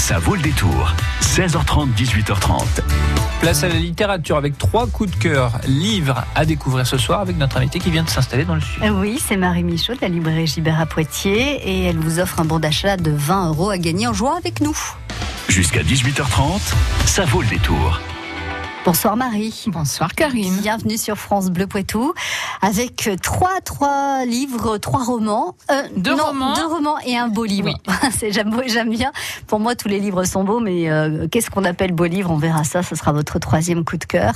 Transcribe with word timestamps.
Ça 0.00 0.18
vaut 0.18 0.34
le 0.34 0.40
détour. 0.40 0.94
16h30, 1.20 1.92
18h30. 1.94 2.64
Place 3.42 3.64
à 3.64 3.68
la 3.68 3.74
littérature 3.74 4.38
avec 4.38 4.56
trois 4.56 4.86
coups 4.86 5.10
de 5.10 5.16
cœur 5.16 5.52
livres 5.68 6.24
à 6.34 6.46
découvrir 6.46 6.86
ce 6.86 6.96
soir 6.96 7.20
avec 7.20 7.36
notre 7.36 7.58
invité 7.58 7.78
qui 7.80 7.90
vient 7.90 8.02
de 8.02 8.08
s'installer 8.08 8.46
dans 8.46 8.54
le 8.54 8.62
sud. 8.62 8.82
Euh, 8.82 8.88
Oui, 8.98 9.20
c'est 9.24 9.36
Marie 9.36 9.62
Michaud 9.62 9.92
de 9.94 9.98
la 10.00 10.08
librairie 10.08 10.46
Gibert 10.46 10.80
à 10.80 10.86
Poitiers 10.86 11.60
et 11.68 11.84
elle 11.84 11.98
vous 11.98 12.18
offre 12.18 12.40
un 12.40 12.46
bon 12.46 12.58
d'achat 12.58 12.96
de 12.96 13.10
20 13.10 13.48
euros 13.50 13.68
à 13.68 13.76
gagner 13.76 14.06
en 14.08 14.14
jouant 14.14 14.36
avec 14.36 14.62
nous. 14.62 14.76
Jusqu'à 15.48 15.82
18h30, 15.82 16.72
ça 17.04 17.26
vaut 17.26 17.42
le 17.42 17.48
détour. 17.48 18.00
Bonsoir 18.84 19.14
Marie. 19.16 19.64
Bonsoir 19.66 20.14
Karine. 20.14 20.56
Bienvenue 20.56 20.96
sur 20.96 21.16
France 21.16 21.50
Bleu 21.50 21.66
Poitou 21.66 22.14
avec 22.62 23.06
euh, 23.08 23.16
trois, 23.22 23.60
trois 23.60 24.24
livres, 24.24 24.78
trois 24.78 25.04
romans. 25.04 25.54
Euh, 25.70 25.82
Deux 25.96 26.16
non, 26.16 26.24
romans. 26.26 26.54
Deux 26.54 26.66
romans 26.66 26.98
et 27.04 27.16
un 27.16 27.28
beau 27.28 27.44
livre. 27.44 27.74
C'est- 28.18 28.32
J'aime 28.32 28.58
j'aime 28.66 28.88
bien. 28.90 29.12
Pour 29.46 29.60
moi, 29.60 29.74
tous 29.76 29.88
les 29.88 30.00
livres 30.00 30.24
sont 30.24 30.44
beaux, 30.44 30.60
mais 30.60 30.90
euh, 30.90 31.28
qu'est-ce 31.28 31.50
qu'on 31.50 31.64
appelle 31.64 31.92
beau 31.92 32.06
livre? 32.06 32.30
On 32.30 32.36
verra 32.38 32.64
ça. 32.64 32.82
Ce 32.82 32.94
sera 32.96 33.12
votre 33.12 33.38
troisième 33.38 33.84
coup 33.84 33.98
de 33.98 34.04
cœur. 34.04 34.32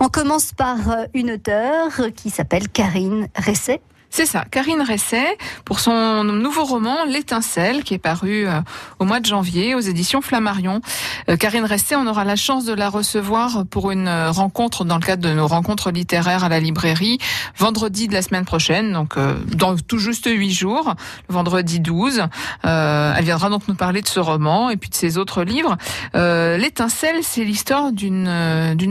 On 0.00 0.08
commence 0.08 0.52
par 0.52 0.76
euh, 0.90 1.04
une 1.14 1.32
auteure 1.32 2.12
qui 2.14 2.28
s'appelle 2.30 2.68
Karine 2.68 3.28
Resset. 3.36 3.80
C'est 4.10 4.24
ça, 4.24 4.44
Karine 4.50 4.82
Resset, 4.82 5.36
pour 5.64 5.80
son 5.80 6.24
nouveau 6.24 6.64
roman 6.64 7.04
L'étincelle, 7.04 7.84
qui 7.84 7.94
est 7.94 7.98
paru 7.98 8.46
euh, 8.46 8.60
au 8.98 9.04
mois 9.04 9.20
de 9.20 9.26
janvier 9.26 9.74
aux 9.74 9.80
éditions 9.80 10.22
Flammarion. 10.22 10.80
Euh, 11.28 11.36
Karine 11.36 11.64
Resset, 11.64 11.94
on 11.94 12.06
aura 12.06 12.24
la 12.24 12.34
chance 12.34 12.64
de 12.64 12.72
la 12.72 12.88
recevoir 12.88 13.64
pour 13.66 13.90
une 13.90 14.08
euh, 14.08 14.30
rencontre 14.30 14.84
dans 14.84 14.96
le 14.96 15.04
cadre 15.04 15.22
de 15.22 15.34
nos 15.34 15.46
rencontres 15.46 15.90
littéraires 15.90 16.42
à 16.42 16.48
la 16.48 16.58
librairie, 16.58 17.18
vendredi 17.58 18.08
de 18.08 18.14
la 18.14 18.22
semaine 18.22 18.46
prochaine, 18.46 18.92
donc 18.92 19.16
dans 19.54 19.76
tout 19.76 19.98
juste 19.98 20.26
huit 20.26 20.52
jours, 20.52 20.94
vendredi 21.28 21.78
12. 21.78 22.22
Euh, 22.64 23.14
elle 23.16 23.24
viendra 23.24 23.50
donc 23.50 23.68
nous 23.68 23.74
parler 23.74 24.00
de 24.00 24.08
ce 24.08 24.20
roman 24.20 24.70
et 24.70 24.76
puis 24.76 24.88
de 24.88 24.94
ses 24.94 25.18
autres 25.18 25.42
livres. 25.42 25.76
L'étincelle, 26.14 27.18
c'est 27.22 27.44
l'histoire 27.44 27.92
d'une 27.92 28.28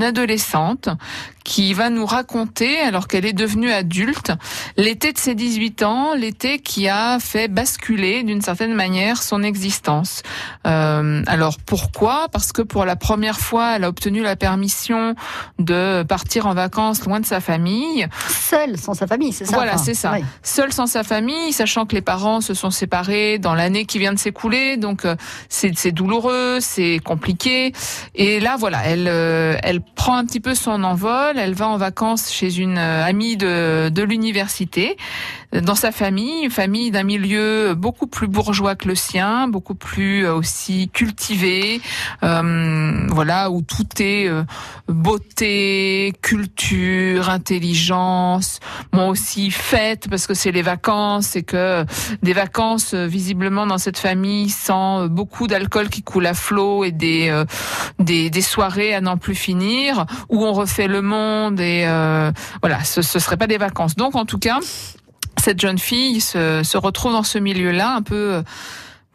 adolescente 0.03 0.89
qui 1.47 1.73
va 1.73 1.89
nous 1.89 2.05
raconter, 2.05 2.77
alors 2.81 3.07
qu'elle 3.07 3.25
est 3.25 3.31
devenue 3.31 3.71
adulte, 3.71 4.33
l'été 4.75 5.13
de 5.13 5.17
ses 5.17 5.33
18 5.33 5.81
ans, 5.83 6.13
l'été 6.13 6.59
qui 6.59 6.89
a 6.89 7.19
fait 7.21 7.47
basculer 7.47 8.23
d'une 8.23 8.41
certaine 8.41 8.73
manière 8.73 9.23
son 9.23 9.41
existence. 9.43 10.23
Euh, 10.67 11.23
alors 11.25 11.55
pourquoi? 11.65 12.27
Parce 12.33 12.51
que 12.51 12.61
pour 12.61 12.83
la 12.83 12.97
première 12.97 13.39
fois, 13.39 13.77
elle 13.77 13.85
a 13.85 13.87
obtenu 13.87 14.21
la 14.21 14.35
permission 14.35 15.15
de 15.57 16.03
partir 16.03 16.47
en 16.47 16.53
vacances 16.53 17.05
loin 17.05 17.21
de 17.21 17.25
sa 17.25 17.39
famille. 17.39 18.05
Seule, 18.29 18.77
sans 18.77 18.93
sa 18.93 19.07
famille, 19.07 19.31
c'est 19.31 19.45
ça 19.45 19.55
Voilà, 19.55 19.75
Enfin, 19.75 19.83
c'est 19.85 19.93
ça. 19.93 20.17
Seule 20.43 20.73
sans 20.73 20.85
sa 20.85 21.05
famille, 21.05 21.53
sachant 21.53 21.85
que 21.85 21.95
les 21.95 22.01
parents 22.01 22.41
se 22.41 22.53
sont 22.53 22.71
séparés 22.71 23.39
dans 23.39 23.55
l'année 23.55 23.85
qui 23.85 23.99
vient 23.99 24.11
de 24.11 24.19
s'écouler, 24.19 24.75
donc 24.75 25.05
euh, 25.05 25.15
c'est 25.47 25.71
c'est 25.77 25.93
douloureux, 25.93 26.57
c'est 26.59 26.99
compliqué. 26.99 27.71
Et 28.15 28.41
là, 28.41 28.57
voilà, 28.59 28.83
elle 28.83 29.07
euh, 29.07 29.55
elle 29.63 29.79
prend 29.79 30.17
un 30.17 30.25
petit 30.25 30.41
peu 30.41 30.53
son 30.53 30.83
envol. 30.83 31.36
Elle 31.37 31.53
va 31.53 31.67
en 31.67 31.77
vacances 31.77 32.31
chez 32.31 32.57
une 32.57 32.77
euh, 32.77 33.05
amie 33.05 33.37
de 33.37 33.89
de 33.89 34.03
l'université, 34.03 34.97
dans 35.53 35.75
sa 35.75 35.91
famille, 35.91 36.43
une 36.43 36.51
famille 36.51 36.91
d'un 36.91 37.03
milieu 37.03 37.73
beaucoup 37.73 38.07
plus 38.07 38.27
bourgeois 38.27 38.75
que 38.75 38.87
le 38.87 38.95
sien, 38.95 39.47
beaucoup 39.47 39.75
plus 39.75 40.25
euh, 40.25 40.33
aussi 40.33 40.89
cultivé, 40.89 41.81
euh, 42.23 43.07
voilà, 43.09 43.49
où 43.49 43.61
tout 43.61 43.87
est 43.99 44.27
euh, 44.27 44.43
beauté, 44.87 46.13
culture, 46.21 47.29
intelligence, 47.29 48.59
bon 48.91 49.09
aussi 49.09 49.51
fête 49.51 50.09
parce 50.09 50.27
que 50.27 50.33
c'est 50.33 50.51
les 50.51 50.61
vacances 50.61 51.35
et 51.35 51.43
que 51.43 51.85
des 52.21 52.33
vacances 52.33 52.93
euh, 52.93 53.07
visiblement 53.07 53.65
dans 53.65 53.77
cette 53.77 53.97
famille 53.97 54.49
sans 54.49 55.03
euh, 55.03 55.07
beaucoup 55.07 55.47
d'alcool 55.47 55.89
qui 55.89 56.03
coule 56.03 56.25
à 56.25 56.33
flot 56.33 56.83
et 56.83 56.91
des, 56.91 57.29
euh, 57.29 57.45
des 57.99 58.29
des 58.29 58.41
soirées 58.41 58.93
à 58.93 59.01
n'en 59.01 59.17
plus 59.17 59.35
finir 59.35 60.05
où 60.29 60.45
on 60.45 60.53
refait 60.53 60.87
le 60.87 61.01
monde 61.01 61.59
et 61.59 61.85
euh, 61.87 62.31
voilà 62.61 62.83
ce 62.83 63.01
ce 63.01 63.19
serait 63.19 63.37
pas 63.37 63.47
des 63.47 63.57
vacances. 63.57 63.95
Donc 63.95 64.15
en 64.15 64.25
tout 64.25 64.39
cas 64.39 64.59
cette 65.47 65.61
jeune 65.61 65.79
fille 65.79 66.19
se, 66.19 66.61
se 66.61 66.77
retrouve 66.77 67.13
dans 67.13 67.23
ce 67.23 67.37
milieu-là 67.37 67.95
un 67.95 68.01
peu 68.01 68.33
euh, 68.33 68.41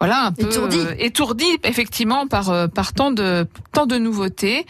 voilà 0.00 0.24
un 0.24 0.32
peu 0.32 0.46
Étourdie. 0.46 0.78
euh, 0.78 0.94
étourdie 0.98 1.58
effectivement 1.62 2.26
par 2.26 2.48
euh, 2.48 2.68
par 2.68 2.94
tant 2.94 3.10
de 3.10 3.46
tant 3.72 3.84
de 3.84 3.98
nouveautés. 3.98 4.64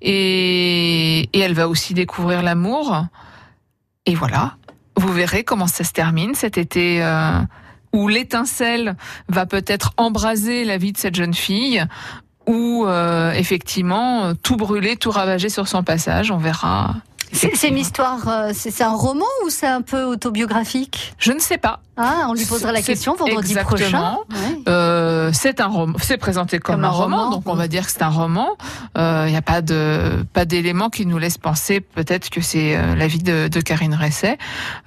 Et 0.00 1.22
et 1.32 1.40
elle 1.40 1.54
va 1.54 1.66
aussi 1.68 1.92
découvrir 1.92 2.42
l'amour. 2.42 3.04
Et 4.06 4.14
voilà. 4.14 4.54
Vous 4.94 5.12
verrez 5.12 5.42
comment 5.42 5.66
ça 5.66 5.82
se 5.82 5.90
termine 5.90 6.36
cet 6.36 6.56
été 6.56 7.02
euh, 7.02 7.40
où 7.92 8.06
l'étincelle 8.06 8.94
va 9.28 9.44
peut-être 9.44 9.94
embraser 9.96 10.64
la 10.64 10.78
vie 10.78 10.92
de 10.92 10.98
cette 10.98 11.16
jeune 11.16 11.34
fille 11.34 11.84
ou 12.46 12.86
effectivement 13.34 14.34
tout 14.42 14.56
brûler 14.56 14.96
tout 14.96 15.10
ravager 15.10 15.50
sur 15.50 15.68
son 15.68 15.82
passage 15.82 16.30
on 16.30 16.38
verra 16.38 16.94
C'est 17.32 17.68
une 17.68 17.78
histoire, 17.78 18.26
euh, 18.28 18.50
c'est 18.54 18.82
un 18.82 18.92
roman 18.94 19.24
ou 19.44 19.50
c'est 19.50 19.66
un 19.66 19.82
peu 19.82 20.02
autobiographique? 20.04 21.14
Je 21.18 21.32
ne 21.32 21.38
sais 21.38 21.58
pas 21.58 21.80
Ah, 21.96 22.26
on 22.28 22.34
lui 22.34 22.44
posera 22.44 22.72
la 22.72 22.80
question 22.82 23.14
vendredi 23.14 23.50
exactement. 23.52 23.78
prochain. 23.78 24.16
Ouais. 24.30 24.58
Euh, 24.68 25.30
c'est 25.32 25.60
un 25.60 25.66
roman, 25.66 25.96
c'est 26.00 26.16
présenté 26.16 26.58
comme, 26.58 26.76
Comme 26.76 26.84
un, 26.84 26.88
un 26.88 26.90
roman, 26.90 27.16
roman, 27.24 27.30
donc 27.30 27.42
on 27.46 27.54
va 27.54 27.68
dire 27.68 27.86
que 27.86 27.92
c'est 27.92 28.02
un 28.02 28.08
roman. 28.08 28.48
Il 28.96 29.30
n'y 29.30 29.36
a 29.36 29.42
pas 29.42 29.60
de 29.62 30.24
pas 30.32 30.44
d'éléments 30.44 30.90
qui 30.90 31.06
nous 31.06 31.18
laissent 31.18 31.38
penser 31.38 31.80
peut-être 31.80 32.30
que 32.30 32.40
c'est 32.40 32.76
euh, 32.76 32.94
la 32.94 33.06
vie 33.06 33.18
de, 33.22 33.48
de 33.48 33.60
Karine 33.60 33.94
Resset. 33.94 34.38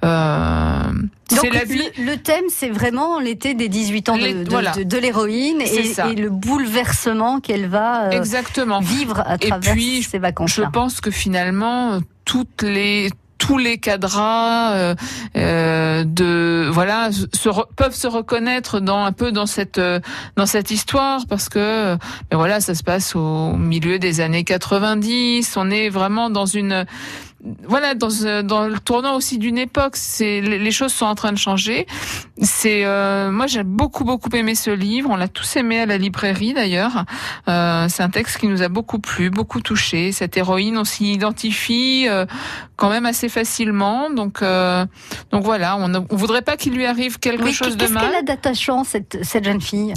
Euh, 0.04 0.82
Donc 1.30 1.52
la 1.54 1.64
vie. 1.64 1.80
le, 1.98 2.04
le 2.12 2.16
thème, 2.18 2.44
c'est 2.50 2.68
vraiment 2.68 3.18
l'été 3.18 3.54
des 3.54 3.68
18 3.68 4.08
ans 4.10 4.16
de, 4.18 4.44
de- 4.44 4.50
voilà. 4.50 4.72
de- 4.72 4.82
de 4.82 4.96
l'héroïne 4.98 5.60
et, 5.60 5.92
et 6.10 6.14
le 6.14 6.30
bouleversement 6.30 7.40
qu'elle 7.40 7.68
va 7.68 8.04
euh, 8.06 8.10
Exactement. 8.10 8.80
vivre 8.80 9.20
à 9.26 9.36
Et 9.36 9.48
travers 9.48 9.72
puis, 9.72 10.02
ces 10.02 10.18
Je 10.46 10.62
pense 10.70 11.00
que 11.00 11.10
finalement, 11.10 11.92
euh, 11.92 12.00
toutes 12.32 12.62
les 12.62 13.10
tous 13.36 13.58
les 13.58 13.76
cadras 13.76 14.72
euh, 14.74 14.94
euh, 15.36 16.04
de 16.06 16.68
voilà 16.72 17.10
se 17.12 17.48
re- 17.48 17.66
peuvent 17.76 17.94
se 17.94 18.06
reconnaître 18.06 18.78
dans 18.80 19.04
un 19.04 19.10
peu 19.12 19.32
dans 19.32 19.46
cette 19.46 19.78
euh, 19.78 19.98
dans 20.36 20.46
cette 20.46 20.70
histoire 20.70 21.26
parce 21.28 21.48
que 21.48 21.58
euh, 21.58 21.96
ben 22.30 22.36
voilà 22.38 22.60
ça 22.60 22.74
se 22.76 22.84
passe 22.84 23.16
au 23.16 23.52
milieu 23.56 23.98
des 23.98 24.20
années 24.20 24.44
90 24.44 25.56
on 25.56 25.70
est 25.70 25.88
vraiment 25.88 26.30
dans 26.30 26.46
une 26.46 26.86
voilà 27.66 27.94
dans 27.94 28.08
euh, 28.24 28.42
dans 28.42 28.66
le 28.68 28.78
tournant 28.78 29.16
aussi 29.16 29.38
d'une 29.38 29.58
époque 29.58 29.96
c'est 29.96 30.40
les 30.40 30.70
choses 30.70 30.92
sont 30.92 31.06
en 31.06 31.14
train 31.14 31.32
de 31.32 31.38
changer. 31.38 31.86
C'est 32.40 32.84
euh, 32.84 33.30
moi 33.30 33.46
j'ai 33.46 33.64
beaucoup 33.64 34.04
beaucoup 34.04 34.30
aimé 34.30 34.54
ce 34.54 34.70
livre. 34.70 35.10
On 35.10 35.16
l'a 35.16 35.28
tous 35.28 35.56
aimé 35.56 35.80
à 35.80 35.86
la 35.86 35.98
librairie 35.98 36.54
d'ailleurs. 36.54 37.04
Euh, 37.48 37.86
c'est 37.88 38.02
un 38.02 38.10
texte 38.10 38.38
qui 38.38 38.46
nous 38.46 38.62
a 38.62 38.68
beaucoup 38.68 39.00
plu 39.00 39.30
beaucoup 39.30 39.60
touché. 39.60 40.12
Cette 40.12 40.36
héroïne 40.36 40.78
on 40.78 40.84
s'y 40.84 41.12
identifie 41.12 42.06
euh, 42.08 42.26
quand 42.76 42.90
même 42.90 43.06
assez 43.06 43.28
facilement. 43.28 44.10
Donc 44.10 44.42
euh, 44.42 44.86
donc 45.30 45.42
voilà 45.42 45.76
on 45.76 45.88
ne 45.88 45.98
voudrait 46.10 46.42
pas 46.42 46.56
qu'il 46.56 46.74
lui 46.74 46.86
arrive 46.86 47.18
quelque 47.18 47.50
chose 47.50 47.76
de 47.76 47.82
Qu'est-ce 47.82 47.92
mal 47.92 48.06
qu'elle 48.06 48.16
a 48.16 48.22
d'attachant, 48.22 48.84
cette, 48.84 49.18
cette 49.22 49.44
jeune 49.44 49.60
fille? 49.60 49.94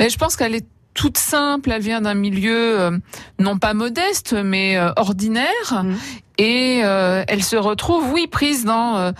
Mais 0.00 0.10
je 0.10 0.18
pense 0.18 0.36
qu'elle 0.36 0.54
est 0.54 0.66
toute 1.00 1.18
simple, 1.18 1.70
elle 1.70 1.82
vient 1.82 2.00
d'un 2.00 2.14
milieu 2.14 2.80
euh, 2.80 2.90
non 3.38 3.56
pas 3.58 3.72
modeste 3.74 4.32
mais 4.44 4.76
euh, 4.76 4.90
ordinaire 4.96 5.70
Mhm. 5.84 5.96
et 6.38 6.80
euh, 6.84 7.22
elle 7.28 7.44
se 7.44 7.56
retrouve 7.56 8.04
oui 8.12 8.26
prise 8.26 8.64
dans 8.64 9.12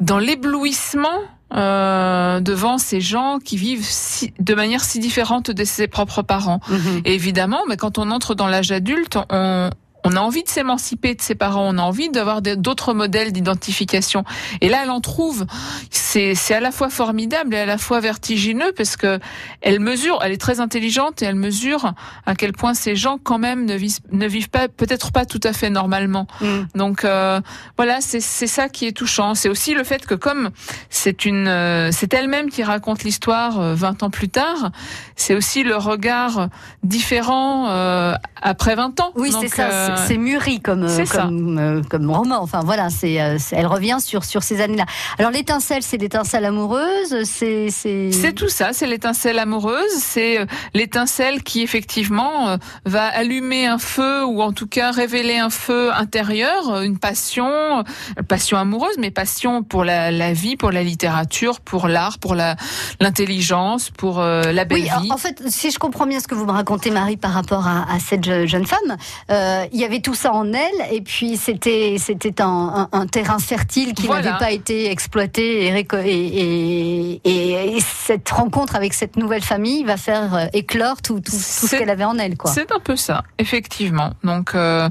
dans 0.00 0.18
l'éblouissement 0.18 1.20
euh, 1.54 2.40
devant 2.40 2.78
ces 2.78 3.00
gens 3.02 3.38
qui 3.44 3.56
vivent 3.58 3.84
si- 3.84 4.32
de 4.40 4.54
manière 4.54 4.82
si 4.82 4.98
différente 5.00 5.50
de 5.50 5.64
ses 5.64 5.86
propres 5.86 6.22
parents. 6.22 6.60
Et 7.04 7.14
évidemment, 7.14 7.60
mais 7.68 7.76
quand 7.76 7.98
on 7.98 8.10
entre 8.10 8.34
dans 8.34 8.46
l'âge 8.48 8.72
adulte, 8.72 9.18
on, 9.30 9.68
on 10.04 10.16
a 10.16 10.20
envie 10.20 10.42
de 10.42 10.48
s'émanciper 10.48 11.14
de 11.14 11.22
ses 11.22 11.34
parents, 11.34 11.68
on 11.68 11.78
a 11.78 11.82
envie 11.82 12.08
d'avoir 12.08 12.42
d'autres 12.42 12.94
modèles 12.94 13.32
d'identification. 13.32 14.24
Et 14.60 14.68
là, 14.68 14.80
elle 14.82 14.90
en 14.90 15.00
trouve. 15.00 15.46
C'est 15.90 16.34
à 16.54 16.60
la 16.60 16.72
fois 16.72 16.90
formidable 16.90 17.54
et 17.54 17.58
à 17.58 17.66
la 17.66 17.78
fois 17.78 18.00
vertigineux 18.00 18.72
parce 18.76 18.96
que 18.96 19.18
elle 19.60 19.80
mesure, 19.80 20.18
elle 20.22 20.32
est 20.32 20.40
très 20.40 20.60
intelligente 20.60 21.22
et 21.22 21.26
elle 21.26 21.36
mesure 21.36 21.94
à 22.26 22.34
quel 22.34 22.52
point 22.52 22.74
ces 22.74 22.96
gens 22.96 23.18
quand 23.22 23.38
même 23.38 23.64
ne 23.64 23.74
vivent, 23.74 24.00
ne 24.10 24.26
vivent 24.26 24.50
pas, 24.50 24.68
peut-être 24.68 25.12
pas 25.12 25.24
tout 25.24 25.40
à 25.44 25.52
fait 25.52 25.70
normalement. 25.70 26.26
Mhm. 26.40 26.68
Donc 26.74 27.04
euh, 27.04 27.40
voilà, 27.76 28.00
c'est 28.00 28.20
ça 28.20 28.68
qui 28.68 28.86
est 28.86 28.92
touchant. 28.92 29.34
C'est 29.34 29.48
aussi 29.48 29.74
le 29.74 29.84
fait 29.84 30.06
que 30.06 30.14
comme 30.14 30.50
c'est 30.90 31.24
une, 31.24 31.48
euh, 31.48 31.90
c'est 31.92 32.12
elle-même 32.14 32.50
qui 32.50 32.62
raconte 32.62 33.04
l'histoire 33.04 33.60
euh, 33.60 33.74
20 33.74 34.02
ans 34.02 34.10
plus 34.10 34.28
tard, 34.28 34.70
c'est 35.16 35.34
aussi 35.34 35.62
le 35.62 35.76
regard 35.76 36.48
différent 36.82 37.68
euh, 37.68 38.14
après 38.40 38.74
20 38.74 39.00
ans. 39.00 39.12
Oui, 39.16 39.32
c'est 39.40 39.48
ça. 39.48 39.91
Euh, 39.92 40.04
c'est 40.06 40.18
mûri 40.18 40.60
comme 40.60 40.86
comme, 41.10 41.82
comme, 41.88 42.10
roman. 42.10 42.40
Enfin 42.40 42.60
voilà, 42.64 42.90
c'est 42.90 43.12
elle 43.12 43.66
revient 43.66 43.98
sur 44.00 44.24
sur 44.24 44.42
ces 44.42 44.60
années-là. 44.60 44.86
Alors 45.18 45.30
l'étincelle, 45.30 45.82
c'est 45.82 45.98
l'étincelle 45.98 46.44
amoureuse, 46.44 47.24
c'est 47.24 47.68
c'est 47.70 48.32
tout 48.34 48.48
ça. 48.48 48.72
C'est 48.72 48.86
l'étincelle 48.86 49.38
amoureuse, 49.38 49.92
c'est 49.98 50.46
l'étincelle 50.74 51.42
qui 51.42 51.62
effectivement 51.62 52.56
va 52.84 53.04
allumer 53.04 53.66
un 53.66 53.78
feu 53.78 54.24
ou 54.24 54.42
en 54.42 54.52
tout 54.52 54.66
cas 54.66 54.90
révéler 54.90 55.38
un 55.38 55.50
feu 55.50 55.92
intérieur, 55.92 56.80
une 56.82 56.98
passion, 56.98 57.84
passion 58.28 58.58
amoureuse, 58.58 58.96
mais 58.98 59.10
passion 59.10 59.62
pour 59.62 59.84
la, 59.84 60.10
la 60.10 60.32
vie, 60.32 60.56
pour 60.56 60.70
la 60.70 60.82
littérature, 60.82 61.60
pour 61.60 61.88
l'art, 61.88 62.18
pour 62.18 62.34
la 62.34 62.56
l'intelligence, 63.00 63.90
pour 63.90 64.20
la 64.20 64.64
belle 64.64 64.82
oui, 64.82 64.90
vie. 65.02 65.12
En 65.12 65.16
fait, 65.16 65.42
si 65.48 65.70
je 65.70 65.78
comprends 65.78 66.06
bien 66.06 66.20
ce 66.20 66.28
que 66.28 66.34
vous 66.34 66.46
me 66.46 66.52
racontez, 66.52 66.90
Marie, 66.90 67.16
par 67.16 67.32
rapport 67.32 67.66
à, 67.66 67.86
à 67.92 67.98
cette 67.98 68.46
jeune 68.46 68.66
femme, 68.66 68.96
euh, 69.30 69.66
il 69.72 69.80
y 69.82 69.86
avait 69.86 70.00
tout 70.00 70.14
ça 70.14 70.32
en 70.32 70.52
elle, 70.52 70.86
et 70.90 71.00
puis 71.00 71.36
c'était 71.36 71.96
c'était 71.98 72.40
un, 72.40 72.88
un, 72.92 72.98
un, 73.00 73.06
terrain 73.06 73.38
fertile 73.38 73.94
qui 73.94 74.08
n'avait 74.08 74.38
pas 74.38 74.50
été 74.50 74.90
exploité, 74.90 75.66
et, 75.66 75.86
et, 76.04 77.20
et, 77.24 77.76
et, 77.76 77.80
cette 77.80 78.28
rencontre 78.30 78.76
avec 78.76 78.94
cette 78.94 79.16
nouvelle 79.16 79.42
famille 79.42 79.84
va 79.84 79.96
faire 79.96 80.34
euh, 80.34 80.46
éclore 80.52 81.02
tout, 81.02 81.20
tout, 81.20 81.30
tout 81.32 81.36
ce 81.36 81.76
qu'elle 81.76 81.90
avait 81.90 82.04
en 82.04 82.18
elle, 82.18 82.36
quoi. 82.36 82.50
C'est 82.50 82.72
un 82.72 82.80
peu 82.80 82.96
ça, 82.96 83.22
effectivement. 83.38 84.12
Donc 84.24 84.54
euh, 84.54 84.88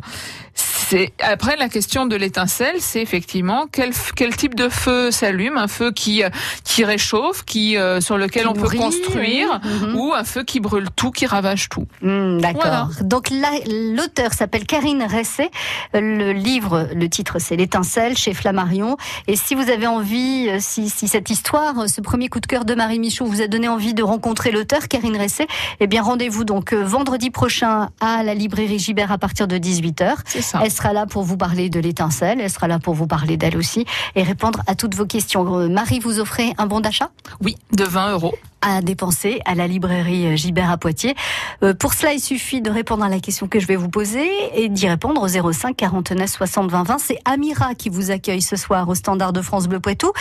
après 1.19 1.55
la 1.57 1.69
question 1.69 2.05
de 2.05 2.15
l'étincelle, 2.15 2.75
c'est 2.79 3.01
effectivement 3.01 3.65
quel, 3.71 3.91
quel 4.15 4.35
type 4.35 4.55
de 4.55 4.69
feu 4.69 5.11
s'allume, 5.11 5.57
un 5.57 5.67
feu 5.67 5.91
qui 5.91 6.23
qui 6.63 6.83
réchauffe, 6.83 7.43
qui 7.43 7.77
euh, 7.77 8.01
sur 8.01 8.17
lequel 8.17 8.47
on 8.47 8.53
peut 8.53 8.69
construire, 8.69 9.59
mhm. 9.63 9.95
ou 9.95 10.13
un 10.13 10.23
feu 10.23 10.43
qui 10.43 10.59
brûle 10.59 10.87
tout, 10.95 11.11
qui 11.11 11.25
ravage 11.25 11.69
tout. 11.69 11.87
Hmm, 12.01 12.39
d'accord. 12.39 12.89
Donc 13.01 13.29
l'auteur 13.31 14.33
s'appelle 14.33 14.65
Karine 14.65 15.03
Resset. 15.03 15.51
Le 15.93 16.31
livre, 16.31 16.87
le 16.93 17.09
titre 17.09 17.39
c'est 17.39 17.55
l'étincelle 17.55 18.17
chez 18.17 18.33
Flammarion. 18.33 18.97
Et 19.27 19.35
si 19.35 19.55
vous 19.55 19.69
avez 19.69 19.87
envie, 19.87 20.47
euh, 20.49 20.57
si, 20.59 20.89
si 20.89 21.07
cette 21.07 21.29
histoire, 21.29 21.89
ce 21.89 22.01
premier 22.01 22.29
coup 22.29 22.39
de 22.39 22.47
cœur 22.47 22.65
de 22.65 22.75
Marie 22.75 22.99
Michaud 22.99 23.25
vous 23.25 23.41
a 23.41 23.47
donné 23.47 23.67
envie 23.67 23.93
de 23.93 24.03
rencontrer 24.03 24.51
l'auteur 24.51 24.87
Karine 24.87 25.17
Resset, 25.17 25.47
eh 25.79 25.87
bien 25.87 26.01
rendez-vous 26.01 26.43
donc 26.43 26.73
euh, 26.73 26.83
vendredi 26.83 27.29
prochain 27.29 27.89
à 27.99 28.23
la 28.23 28.33
librairie 28.33 28.79
Gibert 28.79 29.11
à 29.11 29.17
partir 29.17 29.47
de 29.47 29.57
18h. 29.57 30.15
C'est 30.25 30.41
ça. 30.41 30.61
Sera 30.81 30.93
là 30.93 31.05
pour 31.05 31.21
vous 31.21 31.37
parler 31.37 31.69
de 31.69 31.79
l'étincelle, 31.79 32.41
elle 32.41 32.49
sera 32.49 32.67
là 32.67 32.79
pour 32.79 32.95
vous 32.95 33.05
parler 33.05 33.37
d'elle 33.37 33.55
aussi 33.55 33.85
et 34.15 34.23
répondre 34.23 34.63
à 34.65 34.73
toutes 34.73 34.95
vos 34.95 35.05
questions. 35.05 35.59
Euh, 35.59 35.69
Marie, 35.69 35.99
vous 35.99 36.19
offrez 36.19 36.53
un 36.57 36.65
bon 36.65 36.79
d'achat? 36.79 37.11
Oui, 37.39 37.55
de 37.71 37.83
20 37.83 38.13
euros 38.13 38.33
à 38.61 38.81
dépenser 38.81 39.41
à 39.45 39.55
la 39.55 39.67
librairie 39.67 40.37
Gibert 40.37 40.71
à 40.71 40.77
Poitiers. 40.77 41.15
Euh, 41.63 41.73
pour 41.73 41.93
cela, 41.93 42.13
il 42.13 42.19
suffit 42.19 42.61
de 42.61 42.69
répondre 42.69 43.03
à 43.03 43.09
la 43.09 43.19
question 43.19 43.47
que 43.47 43.59
je 43.59 43.67
vais 43.67 43.75
vous 43.75 43.89
poser 43.89 44.29
et 44.55 44.69
d'y 44.69 44.87
répondre 44.87 45.21
au 45.21 45.51
05 45.51 45.75
49 45.75 46.29
60 46.29 46.71
20 46.71 46.83
20. 46.83 46.97
C'est 46.99 47.19
Amira 47.25 47.75
qui 47.75 47.89
vous 47.89 48.11
accueille 48.11 48.41
ce 48.41 48.55
soir 48.55 48.87
au 48.87 48.95
Standard 48.95 49.33
de 49.33 49.41
France 49.41 49.67
Bleu 49.67 49.79
Poitou. 49.79 50.11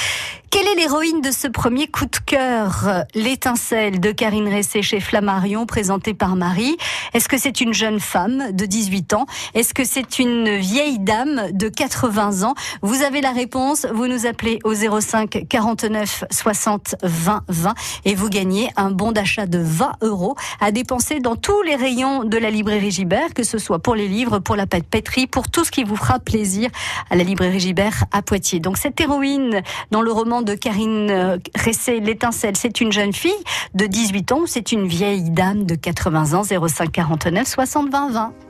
Quelle 0.50 0.66
est 0.66 0.74
l'héroïne 0.74 1.20
de 1.20 1.30
ce 1.30 1.46
premier 1.46 1.86
coup 1.86 2.06
de 2.06 2.16
cœur 2.26 3.04
L'étincelle 3.14 4.00
de 4.00 4.10
Karine 4.10 4.52
Ressé 4.52 4.82
chez 4.82 5.00
Flammarion, 5.00 5.66
présentée 5.66 6.14
par 6.14 6.34
Marie? 6.34 6.76
Est-ce 7.14 7.28
que 7.28 7.38
c'est 7.38 7.60
une 7.60 7.72
jeune 7.72 8.00
femme 8.00 8.52
de 8.52 8.64
18 8.64 9.12
ans? 9.14 9.26
Est-ce 9.54 9.74
que 9.74 9.84
c'est 9.84 10.18
une 10.18 10.56
vieille 10.56 10.98
dame 10.98 11.52
de 11.52 11.68
80 11.68 12.42
ans? 12.42 12.54
Vous 12.82 13.02
avez 13.02 13.20
la 13.20 13.32
réponse, 13.32 13.86
vous 13.92 14.06
nous 14.06 14.26
appelez 14.26 14.58
au 14.64 14.74
05 14.74 15.46
49 15.48 16.24
60 16.30 16.96
20 17.02 17.42
20 17.48 17.74
et 18.04 18.14
vous 18.14 18.29
gagnez 18.30 18.70
un 18.76 18.90
bon 18.90 19.12
d'achat 19.12 19.46
de 19.46 19.58
20 19.58 19.96
euros 20.02 20.36
à 20.60 20.72
dépenser 20.72 21.20
dans 21.20 21.36
tous 21.36 21.62
les 21.62 21.76
rayons 21.76 22.24
de 22.24 22.38
la 22.38 22.50
librairie 22.50 22.90
Gibert, 22.90 23.34
que 23.34 23.42
ce 23.42 23.58
soit 23.58 23.80
pour 23.80 23.94
les 23.94 24.08
livres, 24.08 24.38
pour 24.38 24.56
la 24.56 24.66
papeterie, 24.66 25.26
pour 25.26 25.50
tout 25.50 25.64
ce 25.64 25.70
qui 25.70 25.84
vous 25.84 25.96
fera 25.96 26.18
plaisir 26.18 26.70
à 27.10 27.16
la 27.16 27.24
librairie 27.24 27.60
Gibert 27.60 28.04
à 28.12 28.22
Poitiers. 28.22 28.60
Donc 28.60 28.78
cette 28.78 29.00
héroïne 29.00 29.62
dans 29.90 30.00
le 30.00 30.12
roman 30.12 30.42
de 30.42 30.54
Karine 30.54 31.10
euh, 31.10 31.38
Ressé, 31.64 32.00
L'étincelle, 32.00 32.56
c'est 32.56 32.80
une 32.80 32.92
jeune 32.92 33.12
fille 33.12 33.32
de 33.74 33.86
18 33.86 34.32
ans, 34.32 34.42
c'est 34.46 34.72
une 34.72 34.86
vieille 34.86 35.30
dame 35.30 35.64
de 35.64 35.74
80 35.74 36.34
ans, 36.34 36.42
05 36.44 36.90
49 36.90 37.46
60 37.46 37.90
20 37.90 38.10
20. 38.10 38.49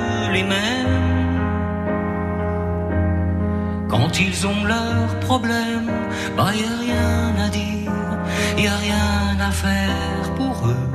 les 0.31 0.43
mêmes 0.43 0.97
Quand 3.89 4.19
ils 4.19 4.47
ont 4.47 4.63
leurs 4.63 5.19
problèmes, 5.19 5.91
bah 6.37 6.51
y 6.55 6.63
a 6.63 6.77
rien 6.85 7.45
à 7.45 7.49
dire 7.49 7.91
y 8.57 8.67
a 8.67 8.75
rien 8.75 9.39
à 9.39 9.51
faire 9.51 10.33
pour 10.35 10.67
eux. 10.67 10.87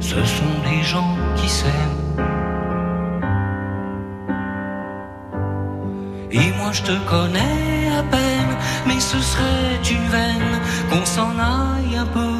Ce 0.00 0.24
sont 0.36 0.56
des 0.68 0.82
gens 0.82 1.16
qui 1.36 1.48
s'aiment. 1.48 2.00
Et 6.32 6.52
moi 6.58 6.70
je 6.72 6.82
te 6.82 6.96
connais 7.08 7.88
à 7.98 8.02
peine, 8.02 8.52
mais 8.86 9.00
ce 9.00 9.18
serait 9.18 9.80
une 9.90 10.08
veine 10.08 10.54
qu'on 10.90 11.04
s'en 11.04 11.32
aille 11.38 11.96
un 11.96 12.06
peu 12.06 12.39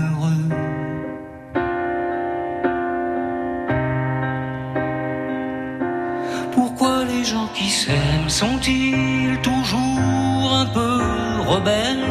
qui 7.61 7.69
s'aiment 7.69 8.29
sont-ils 8.29 9.37
toujours 9.41 10.51
un 10.61 10.65
peu 10.65 10.99
rebelles? 11.47 12.07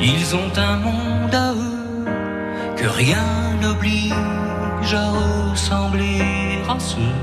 Ils 0.00 0.34
ont 0.34 0.52
un 0.56 0.76
monde 0.76 1.34
à 1.34 1.52
eux 1.52 2.04
que 2.76 2.86
rien 2.86 3.26
n'oblige 3.62 4.94
à 4.94 5.06
ressembler 5.10 6.22
à 6.68 6.78
ceux 6.78 7.16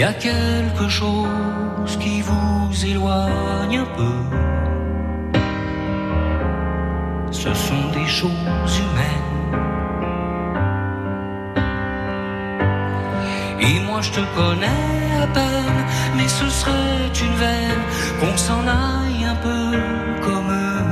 et 0.00 0.04
à 0.04 0.14
quelque 0.14 0.88
chose 0.88 1.92
qui 2.02 2.22
vous 2.22 2.86
éloigne 2.92 3.78
un 3.84 3.90
peu. 3.98 4.18
Ce 7.30 7.52
sont 7.66 7.86
des 7.98 8.08
choses 8.18 8.72
humaines. 8.82 9.30
Et 13.66 13.76
moi 13.86 14.00
je 14.00 14.10
te 14.18 14.24
connais 14.38 14.96
à 15.24 15.26
peine, 15.38 15.80
mais 16.16 16.28
ce 16.28 16.48
serait 16.48 17.10
une 17.26 17.36
veine 17.44 17.84
qu'on 18.20 18.36
s'en 18.46 18.62
aille 18.86 19.24
un 19.34 19.38
peu 19.46 19.64
comme 20.26 20.50
eux. 20.66 20.86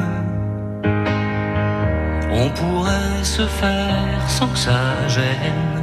On 2.43 2.49
pourrait 2.61 3.25
se 3.37 3.47
faire 3.61 4.21
sans 4.29 4.49
que 4.49 4.59
ça 4.59 5.09
gêne 5.09 5.77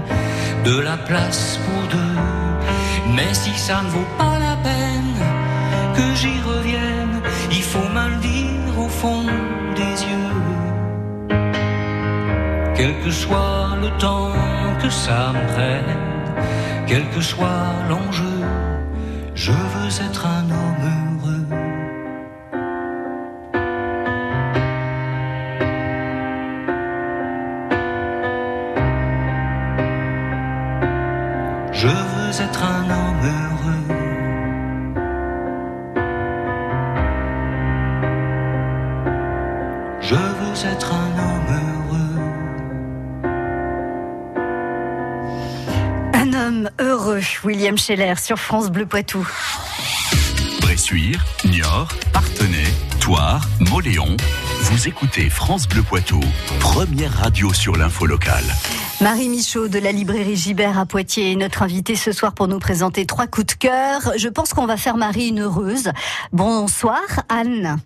de 0.63 0.79
la 0.79 0.98
place 0.98 1.60
pour 1.65 1.82
deux. 1.89 2.14
Mais 3.15 3.34
si 3.34 3.53
ça 3.57 3.81
ne 3.81 3.89
vaut 3.89 4.12
pas 4.17 4.38
la 4.39 4.55
peine 4.57 5.15
que 5.95 6.15
j'y 6.15 6.38
revienne, 6.41 7.22
il 7.50 7.63
faut 7.63 7.88
me 7.98 8.10
le 8.10 8.17
dire 8.17 8.79
au 8.79 8.89
fond 8.89 9.24
des 9.79 9.95
yeux. 10.10 10.36
Quel 12.75 12.93
que 13.03 13.12
soit 13.12 13.77
le 13.81 13.89
temps 14.00 14.34
que 14.81 14.89
ça 14.89 15.31
me 15.34 15.43
prenne, 15.53 15.98
quel 16.88 17.07
que 17.10 17.22
soit 17.22 17.72
l'enjeu, 17.89 18.39
je 19.34 19.53
veux 19.53 19.91
être 20.07 20.25
un 20.25 20.45
homme 20.51 21.14
William 47.65 47.79
Scheller 47.79 48.13
sur 48.22 48.38
France 48.38 48.69
Bleu 48.69 48.86
Poitou. 48.86 49.27
Bressuire, 50.62 51.25
Niort, 51.45 51.88
Partenay, 52.13 52.67
Toire, 53.00 53.43
Moléon. 53.60 54.15
Vous 54.62 54.88
écoutez 54.88 55.31
France 55.31 55.67
Bleu 55.67 55.81
Poitou, 55.81 56.19
première 56.60 57.12
radio 57.12 57.51
sur 57.53 57.75
l'info 57.75 58.05
locale. 58.05 58.43
Marie 59.01 59.29
Michaud 59.29 59.67
de 59.67 59.79
la 59.79 59.91
librairie 59.91 60.36
Gibert 60.36 60.77
à 60.77 60.86
Poitiers 60.86 61.31
est 61.31 61.36
notre 61.36 61.63
invitée 61.63 61.95
ce 61.95 62.12
soir 62.12 62.36
pour 62.36 62.48
nous 62.48 62.60
présenter 62.60 63.07
trois 63.07 63.25
coups 63.25 63.48
de 63.48 63.53
cœur. 63.53 64.12
Je 64.15 64.29
pense 64.29 64.53
qu'on 64.53 64.67
va 64.67 64.77
faire 64.77 64.98
Marie 64.98 65.29
une 65.29 65.41
heureuse. 65.41 65.91
Bonsoir 66.34 67.01
Anne. 67.29 67.79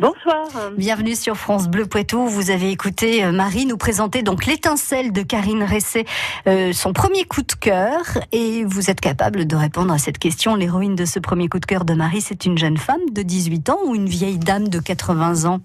Bonsoir. 0.00 0.48
Bienvenue 0.78 1.14
sur 1.14 1.36
France 1.36 1.68
Bleu 1.68 1.84
Poitou. 1.84 2.26
Vous 2.26 2.50
avez 2.50 2.70
écouté 2.70 3.22
euh, 3.22 3.32
Marie 3.32 3.66
nous 3.66 3.76
présenter 3.76 4.22
donc 4.22 4.46
l'étincelle 4.46 5.12
de 5.12 5.20
Karine 5.20 5.62
Ressé, 5.62 6.06
euh, 6.46 6.72
son 6.72 6.94
premier 6.94 7.26
coup 7.26 7.42
de 7.42 7.52
cœur. 7.52 8.00
Et 8.32 8.64
vous 8.64 8.88
êtes 8.88 9.02
capable 9.02 9.46
de 9.46 9.56
répondre 9.56 9.92
à 9.92 9.98
cette 9.98 10.16
question. 10.16 10.54
L'héroïne 10.54 10.94
de 10.94 11.04
ce 11.04 11.18
premier 11.18 11.48
coup 11.48 11.58
de 11.58 11.66
cœur 11.66 11.84
de 11.84 11.92
Marie, 11.92 12.22
c'est 12.22 12.46
une 12.46 12.56
jeune 12.56 12.78
femme 12.78 13.10
de 13.12 13.20
18 13.20 13.68
ans 13.68 13.78
ou 13.84 13.94
une 13.94 14.06
vieille 14.06 14.38
dame 14.38 14.68
de 14.68 14.78
80 14.78 15.44
ans? 15.44 15.60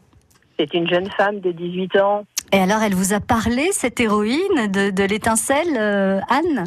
C'est 0.60 0.74
une 0.74 0.90
jeune 0.90 1.10
femme 1.12 1.40
de 1.40 1.54
18 1.54 1.96
ans. 2.02 2.26
Et 2.52 2.60
alors, 2.60 2.82
elle 2.82 2.94
vous 2.94 3.14
a 3.14 3.22
parlé, 3.22 3.70
cette 3.72 4.02
héroïne 4.02 4.68
de, 4.68 4.90
de 4.90 5.04
l'étincelle, 5.06 5.78
euh, 5.78 6.20
Anne? 6.30 6.66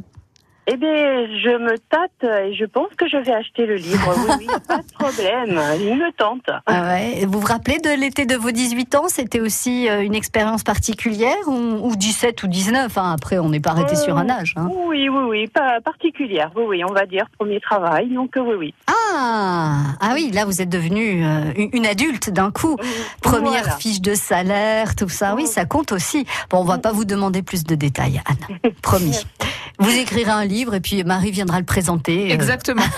Eh 0.70 0.76
bien, 0.76 1.26
je 1.42 1.56
me 1.56 1.78
tâte 1.78 2.30
et 2.44 2.52
je 2.54 2.66
pense 2.66 2.88
que 2.98 3.08
je 3.08 3.16
vais 3.16 3.32
acheter 3.32 3.64
le 3.64 3.76
livre. 3.76 4.14
Oui, 4.28 4.34
oui, 4.40 4.46
pas 4.68 4.76
de 4.78 4.92
problème. 4.92 5.58
Il 5.80 5.94
me 5.96 6.12
tente. 6.12 6.50
Ah 6.66 6.82
ouais. 6.92 7.24
Vous 7.26 7.40
vous 7.40 7.46
rappelez 7.46 7.78
de 7.78 7.88
l'été 7.98 8.26
de 8.26 8.36
vos 8.36 8.50
18 8.50 8.94
ans? 8.96 9.04
C'était 9.08 9.40
aussi 9.40 9.88
euh, 9.88 10.02
une 10.02 10.14
expérience 10.14 10.64
particulière 10.64 11.36
ou, 11.46 11.52
ou 11.88 11.96
17 11.96 12.42
ou 12.42 12.48
19 12.48 12.98
hein? 12.98 13.12
Après, 13.14 13.38
on 13.38 13.48
n'est 13.48 13.60
pas 13.60 13.70
arrêté 13.70 13.94
Euh, 13.94 14.02
sur 14.04 14.18
un 14.18 14.28
âge. 14.28 14.52
hein. 14.56 14.68
Oui, 14.70 15.08
oui, 15.08 15.22
oui, 15.26 15.46
pas 15.46 15.80
particulière. 15.80 16.50
Oui, 16.54 16.64
oui, 16.66 16.84
on 16.84 16.92
va 16.92 17.06
dire 17.06 17.24
premier 17.38 17.60
travail. 17.60 18.08
Donc, 18.12 18.36
euh, 18.36 18.40
oui, 18.40 18.54
oui. 18.58 18.74
Ah, 18.88 19.78
ah 20.00 20.10
oui, 20.12 20.30
là 20.34 20.44
vous 20.44 20.60
êtes 20.60 20.68
devenue 20.68 21.24
euh, 21.24 21.50
une 21.56 21.70
une 21.72 21.86
adulte 21.86 22.28
d'un 22.28 22.50
coup. 22.50 22.76
Première 23.22 23.62
Voilà. 23.62 23.76
fiche 23.78 24.02
de 24.02 24.14
salaire, 24.14 24.94
tout 24.96 25.08
ça. 25.08 25.34
Oui, 25.34 25.46
ça 25.46 25.64
compte 25.64 25.92
aussi. 25.92 26.26
Bon, 26.50 26.58
on 26.58 26.64
va 26.64 26.76
pas 26.78 26.92
vous 26.92 27.04
demander 27.06 27.42
plus 27.42 27.64
de 27.64 27.74
détails, 27.74 28.20
Anne. 28.28 28.72
Promis. 28.82 29.18
Vous 29.78 29.90
écrirez 29.90 30.30
un 30.30 30.44
livre 30.44 30.74
et 30.74 30.80
puis 30.80 31.04
Marie 31.04 31.30
viendra 31.30 31.58
le 31.58 31.64
présenter. 31.64 32.30
euh. 32.30 32.34
Exactement. 32.34 32.82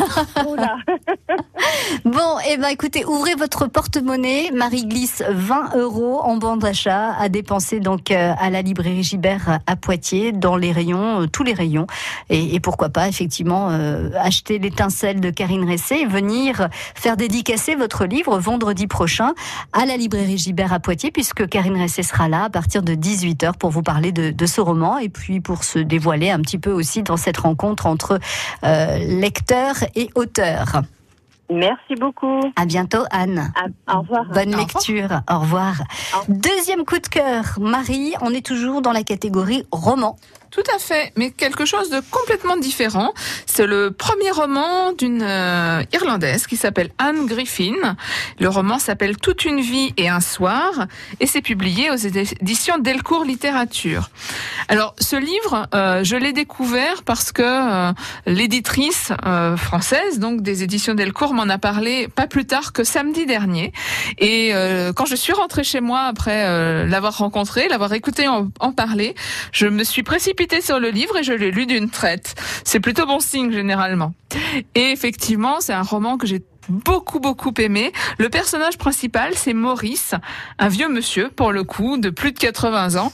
Oh. 0.47 0.57
Bon, 2.05 2.37
eh 2.51 2.57
ben 2.57 2.69
écoutez, 2.69 3.05
ouvrez 3.05 3.35
votre 3.35 3.67
porte-monnaie. 3.67 4.51
Marie 4.55 4.87
glisse 4.87 5.23
20 5.29 5.77
euros 5.77 6.21
en 6.23 6.37
bon 6.37 6.57
d'achat 6.57 7.13
à 7.19 7.29
dépenser 7.29 7.81
donc 7.81 8.11
euh, 8.11 8.33
à 8.39 8.49
la 8.51 8.63
librairie 8.63 9.03
Gibert 9.03 9.59
à 9.67 9.77
Poitiers, 9.77 10.33
dans 10.33 10.57
les 10.57 10.73
rayons, 10.73 11.23
euh, 11.23 11.27
tous 11.27 11.43
les 11.43 11.53
rayons. 11.53 11.87
Et, 12.31 12.55
et 12.55 12.61
pourquoi 12.61 12.89
pas 12.89 13.09
effectivement 13.09 13.69
euh, 13.71 14.11
acheter 14.19 14.59
l'étincelle 14.59 15.21
de 15.21 15.31
Karine 15.31 15.69
Ressé 15.71 15.97
et 15.97 16.07
venir 16.07 16.69
faire 16.95 17.17
dédicacer 17.17 17.75
votre 17.75 18.07
livre 18.07 18.39
vendredi 18.39 18.87
prochain 18.87 19.33
à 19.73 19.85
la 19.85 19.97
librairie 19.97 20.39
Gibert 20.39 20.73
à 20.73 20.81
Poitiers, 20.81 21.11
puisque 21.11 21.47
Karine 21.49 21.81
Ressé 21.81 22.03
sera 22.03 22.29
là 22.29 22.45
à 22.45 22.51
partir 22.51 22.83
de 22.83 22.95
18h 22.95 23.55
pour 23.59 23.71
vous 23.71 23.83
parler 23.83 24.13
de, 24.13 24.31
de 24.31 24.47
ce 24.47 24.61
roman 24.61 24.99
et 24.99 25.09
puis 25.11 25.41
pour 25.41 25.65
se 25.65 25.79
dévoiler 25.79 26.31
un 26.31 26.41
petit 26.41 26.59
peu 26.59 26.70
aussi 26.73 27.03
dans 27.03 27.17
cette 27.17 27.39
rencontre 27.39 27.87
entre 27.87 28.19
euh, 28.65 28.99
lecteur 28.99 29.75
et 29.95 30.11
auteur. 30.15 30.83
Merci 31.53 31.97
beaucoup. 31.99 32.41
À 32.55 32.65
bientôt, 32.65 33.03
Anne. 33.11 33.53
À- 33.89 33.97
au 33.97 34.01
revoir. 34.03 34.25
Bonne 34.27 34.55
Au 34.55 34.59
revoir. 34.59 34.59
lecture. 34.61 35.21
Au 35.29 35.39
revoir. 35.41 35.75
Au 36.15 36.21
revoir. 36.21 36.25
Deuxième 36.29 36.85
coup 36.85 36.99
de 36.99 37.09
cœur. 37.09 37.45
Marie, 37.61 38.15
on 38.21 38.31
est 38.33 38.45
toujours 38.47 38.83
dans 38.83 38.93
la 38.93 39.03
catégorie 39.03 39.65
roman. 39.73 40.17
Tout 40.51 40.65
à 40.75 40.81
fait, 40.81 41.13
mais 41.17 41.31
quelque 41.31 41.65
chose 41.65 41.91
de 41.91 42.01
complètement 42.11 42.57
différent. 42.57 43.13
C'est 43.47 43.67
le 43.67 43.93
premier 43.93 44.33
roman 44.33 44.93
d'une 44.93 45.23
euh, 45.23 45.83
Irlandaise 45.93 46.49
qui 46.49 46.57
s'appelle 46.57 46.91
Anne 46.99 47.27
Griffin. 47.27 47.97
Le 48.41 48.49
roman 48.49 48.81
s'appelle 48.81 49.17
Toute 49.17 49.45
une 49.45 49.61
vie 49.61 49.95
et 49.97 50.09
un 50.09 50.19
soir 50.19 50.87
et 51.21 51.29
c'est 51.29 51.41
publié 51.41 51.93
aux 51.93 51.95
éditions 51.95 52.79
Delcourt 52.79 53.25
Littérature. 53.25 54.11
Alors 54.67 54.97
ce 54.99 55.15
livre, 55.15 55.69
euh, 55.73 56.03
je 56.03 56.17
l'ai 56.17 56.33
découvert 56.33 57.05
parce 57.05 57.31
que 57.31 57.43
euh, 57.45 57.93
l'éditrice 58.27 59.13
euh, 59.25 59.57
française, 59.57 60.19
donc 60.19 60.43
des 60.43 60.65
éditions 60.65 60.95
Delcourt, 60.95 61.33
m'en 61.33 61.49
a 61.49 61.59
parlé 61.59 62.09
pas 62.09 62.27
plus 62.27 62.45
tard 62.45 62.73
que 62.73 62.83
samedi 62.83 63.25
dernier. 63.25 63.73
Et 64.19 64.51
euh, 64.53 64.93
quand 64.93 65.07
je 65.07 65.15
suis 65.15 65.33
rentrée 65.33 65.63
chez 65.63 65.81
moi 65.81 66.01
après 66.01 66.45
euh, 66.49 66.87
l'avoir 66.87 67.19
rencontré, 67.19 67.69
l'avoir 67.69 67.93
écouté 67.93 68.27
en, 68.27 68.49
en 68.59 68.73
parler, 68.73 69.15
je 69.53 69.69
me 69.69 69.85
suis 69.85 70.03
précipitée 70.03 70.40
sur 70.61 70.81
le 70.81 70.89
livre 70.89 71.17
et 71.19 71.23
je 71.23 71.33
l'ai 71.33 71.51
lu 71.51 71.67
d'une 71.67 71.91
traite. 71.91 72.35
C'est 72.65 72.81
plutôt 72.81 73.07
bon 73.07 73.21
signe 73.21 73.53
généralement. 73.53 74.15
Et 74.75 74.91
effectivement, 74.91 75.61
c'est 75.61 75.73
un 75.73 75.83
roman 75.83 76.17
que 76.17 76.27
j'ai 76.27 76.43
beaucoup 76.69 77.21
beaucoup 77.21 77.53
aimé. 77.59 77.93
Le 78.19 78.29
personnage 78.29 78.79
principal, 78.79 79.33
c'est 79.35 79.53
Maurice, 79.53 80.15
un 80.59 80.69
vieux 80.69 80.89
monsieur 80.89 81.29
pour 81.29 81.53
le 81.53 81.65
coup, 81.65 81.99
de 81.99 82.11
plus 82.11 82.33
de 82.33 82.39
80 82.39 82.97
ans, 82.97 83.13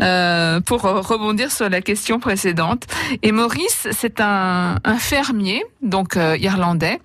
euh, 0.00 0.60
pour 0.60 0.82
rebondir 0.82 1.50
sur 1.50 1.68
la 1.68 1.80
question 1.80 2.18
précédente. 2.20 2.84
Et 3.22 3.32
Maurice, 3.32 3.88
c'est 3.92 4.20
un, 4.20 4.76
fermier, 4.98 5.64
donc 5.82 6.16
euh, 6.16 6.36
irlandais, 6.38 7.00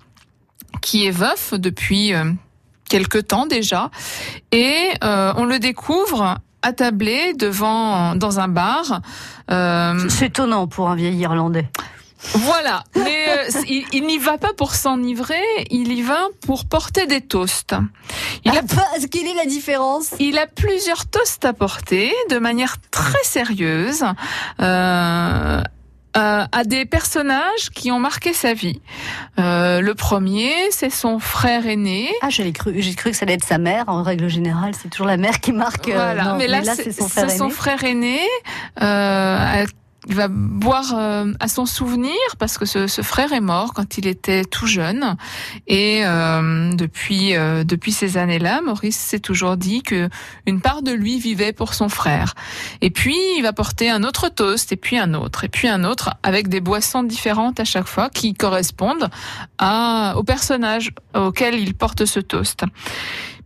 qui 0.80 1.06
est 1.06 1.10
veuf 1.10 1.54
depuis 1.54 2.14
euh, 2.14 2.24
quelque 2.88 3.18
temps 3.18 3.46
déjà, 3.46 3.90
et 4.50 4.90
euh, 5.04 5.32
on 5.36 5.44
le 5.44 5.58
découvre 5.58 6.38
attablé 6.62 7.34
devant 7.34 8.14
dans 8.16 8.40
un 8.40 8.48
bar. 8.48 9.00
Euh, 9.50 10.08
C'est 10.08 10.26
étonnant 10.26 10.66
pour 10.66 10.88
un 10.88 10.94
vieil 10.96 11.16
Irlandais. 11.18 11.68
voilà, 12.34 12.84
mais 12.94 13.26
euh, 13.28 13.60
il, 13.68 13.84
il 13.92 14.06
n'y 14.06 14.18
va 14.18 14.38
pas 14.38 14.52
pour 14.52 14.74
s'enivrer, 14.74 15.42
il 15.70 15.92
y 15.92 16.02
va 16.02 16.20
pour 16.46 16.64
porter 16.66 17.06
des 17.06 17.20
toasts. 17.20 17.74
Il 18.44 18.52
a, 18.52 18.54
Ah, 18.60 18.62
bah, 18.62 19.06
quelle 19.10 19.26
est 19.26 19.34
la 19.34 19.46
différence 19.46 20.10
il 20.20 20.38
a 20.38 20.46
plusieurs 20.46 21.06
toasts 21.06 21.44
à 21.44 21.52
porter 21.52 22.12
de 22.30 22.38
manière 22.38 22.76
très 22.90 23.22
sérieuse. 23.24 24.04
Euh, 24.60 25.60
euh, 26.16 26.44
à 26.50 26.64
des 26.64 26.84
personnages 26.84 27.70
qui 27.74 27.90
ont 27.90 27.98
marqué 27.98 28.32
sa 28.32 28.54
vie. 28.54 28.80
Euh, 29.38 29.80
le 29.80 29.94
premier, 29.94 30.52
c'est 30.70 30.90
son 30.90 31.18
frère 31.18 31.66
aîné, 31.66 32.08
Ah, 32.22 32.28
j'avais 32.30 32.52
cru, 32.52 32.74
j'ai 32.76 32.94
cru 32.94 33.10
que 33.10 33.16
ça 33.16 33.24
allait 33.24 33.34
être 33.34 33.44
sa 33.44 33.58
mère. 33.58 33.84
En 33.88 34.02
règle 34.02 34.28
générale, 34.28 34.72
c'est 34.80 34.88
toujours 34.88 35.06
la 35.06 35.16
mère 35.16 35.40
qui 35.40 35.52
marque. 35.52 35.88
euh, 35.88 35.94
Voilà, 35.94 36.24
non, 36.24 36.36
mais 36.36 36.46
là, 36.48 36.62
c'est 36.64 36.92
son 36.92 37.50
frère 37.50 37.82
aîné. 37.84 38.18
aîné. 38.80 39.66
Il 40.08 40.16
va 40.16 40.26
boire 40.28 40.94
euh, 40.96 41.32
à 41.38 41.46
son 41.46 41.64
souvenir 41.64 42.12
parce 42.38 42.58
que 42.58 42.64
ce, 42.64 42.88
ce 42.88 43.02
frère 43.02 43.32
est 43.32 43.40
mort 43.40 43.72
quand 43.72 43.98
il 43.98 44.08
était 44.08 44.44
tout 44.44 44.66
jeune 44.66 45.16
et 45.68 46.04
euh, 46.04 46.74
depuis 46.74 47.36
euh, 47.36 47.62
depuis 47.62 47.92
ces 47.92 48.16
années-là, 48.16 48.62
Maurice 48.62 48.96
s'est 48.96 49.20
toujours 49.20 49.56
dit 49.56 49.82
que 49.82 50.08
une 50.46 50.60
part 50.60 50.82
de 50.82 50.90
lui 50.90 51.18
vivait 51.18 51.52
pour 51.52 51.74
son 51.74 51.88
frère. 51.88 52.34
Et 52.80 52.90
puis 52.90 53.16
il 53.36 53.42
va 53.42 53.52
porter 53.52 53.90
un 53.90 54.02
autre 54.02 54.28
toast 54.28 54.72
et 54.72 54.76
puis 54.76 54.98
un 54.98 55.14
autre 55.14 55.44
et 55.44 55.48
puis 55.48 55.68
un 55.68 55.84
autre 55.84 56.10
avec 56.24 56.48
des 56.48 56.60
boissons 56.60 57.04
différentes 57.04 57.60
à 57.60 57.64
chaque 57.64 57.86
fois 57.86 58.10
qui 58.10 58.34
correspondent 58.34 59.08
à 59.58 60.14
au 60.16 60.24
personnage 60.24 60.90
auquel 61.14 61.54
il 61.60 61.74
porte 61.74 62.06
ce 62.06 62.18
toast. 62.18 62.64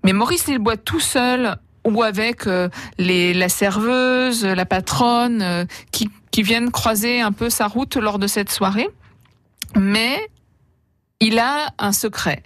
Mais 0.05 0.13
Maurice, 0.13 0.45
il 0.49 0.59
boit 0.59 0.77
tout 0.77 1.01
seul 1.01 1.59
ou 1.87 2.03
avec 2.03 2.47
euh, 2.47 2.69
les, 2.99 3.33
la 3.33 3.49
serveuse, 3.49 4.45
la 4.45 4.67
patronne, 4.67 5.41
euh, 5.43 5.65
qui, 5.93 6.11
qui 6.37 6.43
viennent 6.43 6.71
croiser 6.71 7.23
un 7.23 7.33
peu 7.33 7.49
sa 7.49 7.67
route 7.67 7.97
lors 7.97 8.19
de 8.19 8.27
cette 8.27 8.53
soirée. 8.53 8.91
Mais 9.75 10.19
il 11.19 11.39
a 11.39 11.73
un 11.79 11.93
secret. 11.93 12.43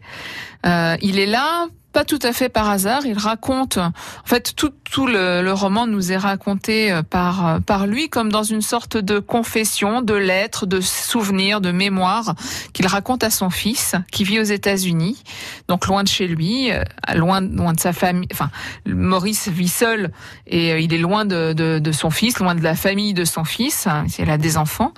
Euh, 0.64 0.97
il 1.02 1.18
est 1.18 1.26
là 1.26 1.66
pas 1.92 2.04
tout 2.04 2.18
à 2.23 2.32
fait 2.32 2.49
par 2.49 2.70
hasard. 2.70 3.02
Il 3.04 3.18
raconte, 3.18 3.78
en 3.78 3.92
fait, 4.25 4.54
tout, 4.54 4.73
tout 4.90 5.06
le, 5.06 5.42
le 5.42 5.52
roman 5.52 5.87
nous 5.87 6.12
est 6.12 6.16
raconté 6.16 6.92
euh, 6.92 7.02
par, 7.02 7.47
euh, 7.47 7.59
par 7.61 7.87
lui 7.87 8.09
comme 8.09 8.30
dans 8.30 8.44
une 8.44 8.62
sorte 8.62 8.97
de 8.97 9.18
confession, 9.18 10.00
de 10.00 10.14
lettres, 10.14 10.66
de 10.66 10.80
souvenirs, 10.80 11.61
de 11.61 11.73
mémoires 11.73 12.35
qu'il 12.73 12.87
raconte 12.87 13.25
à 13.25 13.30
son 13.30 13.50
fils 13.50 13.97
qui 14.12 14.25
vit 14.25 14.38
aux 14.38 14.44
États-Unis, 14.44 15.23
donc 15.68 15.87
loin 15.87 16.04
de 16.04 16.09
chez 16.09 16.28
lui, 16.28 16.70
euh, 16.70 16.82
loin, 17.14 17.40
loin 17.40 17.73
de 17.73 17.80
sa 17.80 17.92
famille. 17.92 18.28
Enfin, 18.32 18.50
Maurice 18.87 19.49
vit 19.49 19.68
seul 19.68 20.12
et 20.47 20.78
il 20.80 20.94
est 20.94 20.99
loin 20.99 21.25
de, 21.25 21.52
de, 21.52 21.80
de 21.80 21.92
son 21.92 22.11
fils, 22.11 22.38
loin 22.38 22.54
de 22.54 22.62
la 22.62 22.75
famille 22.75 23.14
de 23.14 23.25
son 23.25 23.44
fils. 23.44 23.88
Il 24.18 24.30
a 24.30 24.38
des 24.38 24.56
enfants 24.56 24.92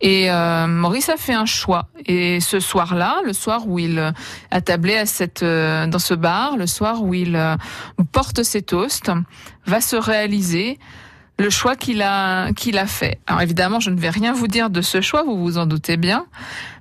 et 0.00 0.30
euh, 0.30 0.66
Maurice 0.66 1.08
a 1.10 1.16
fait 1.16 1.34
un 1.34 1.46
choix. 1.46 1.88
Et 2.06 2.40
ce 2.40 2.60
soir-là, 2.60 3.16
le 3.24 3.32
soir 3.32 3.66
où 3.66 3.78
il 3.78 4.12
a 4.50 4.60
tablé 4.60 4.96
à 4.96 5.04
cette 5.06 5.42
dans 5.44 5.98
ce 5.98 6.14
bar 6.14 6.37
le 6.56 6.66
soir 6.66 7.02
où 7.02 7.14
il 7.14 7.36
euh, 7.36 7.56
porte 8.12 8.42
ses 8.42 8.62
toasts, 8.62 9.10
va 9.66 9.80
se 9.80 9.96
réaliser 9.96 10.78
le 11.38 11.50
choix 11.50 11.76
qu'il 11.76 12.02
a 12.02 12.52
qu'il 12.52 12.78
a 12.78 12.86
fait. 12.86 13.20
Alors 13.26 13.42
évidemment, 13.42 13.80
je 13.80 13.90
ne 13.90 13.98
vais 13.98 14.10
rien 14.10 14.32
vous 14.32 14.48
dire 14.48 14.70
de 14.70 14.82
ce 14.82 15.00
choix, 15.00 15.22
vous 15.22 15.36
vous 15.36 15.58
en 15.58 15.66
doutez 15.66 15.96
bien, 15.96 16.26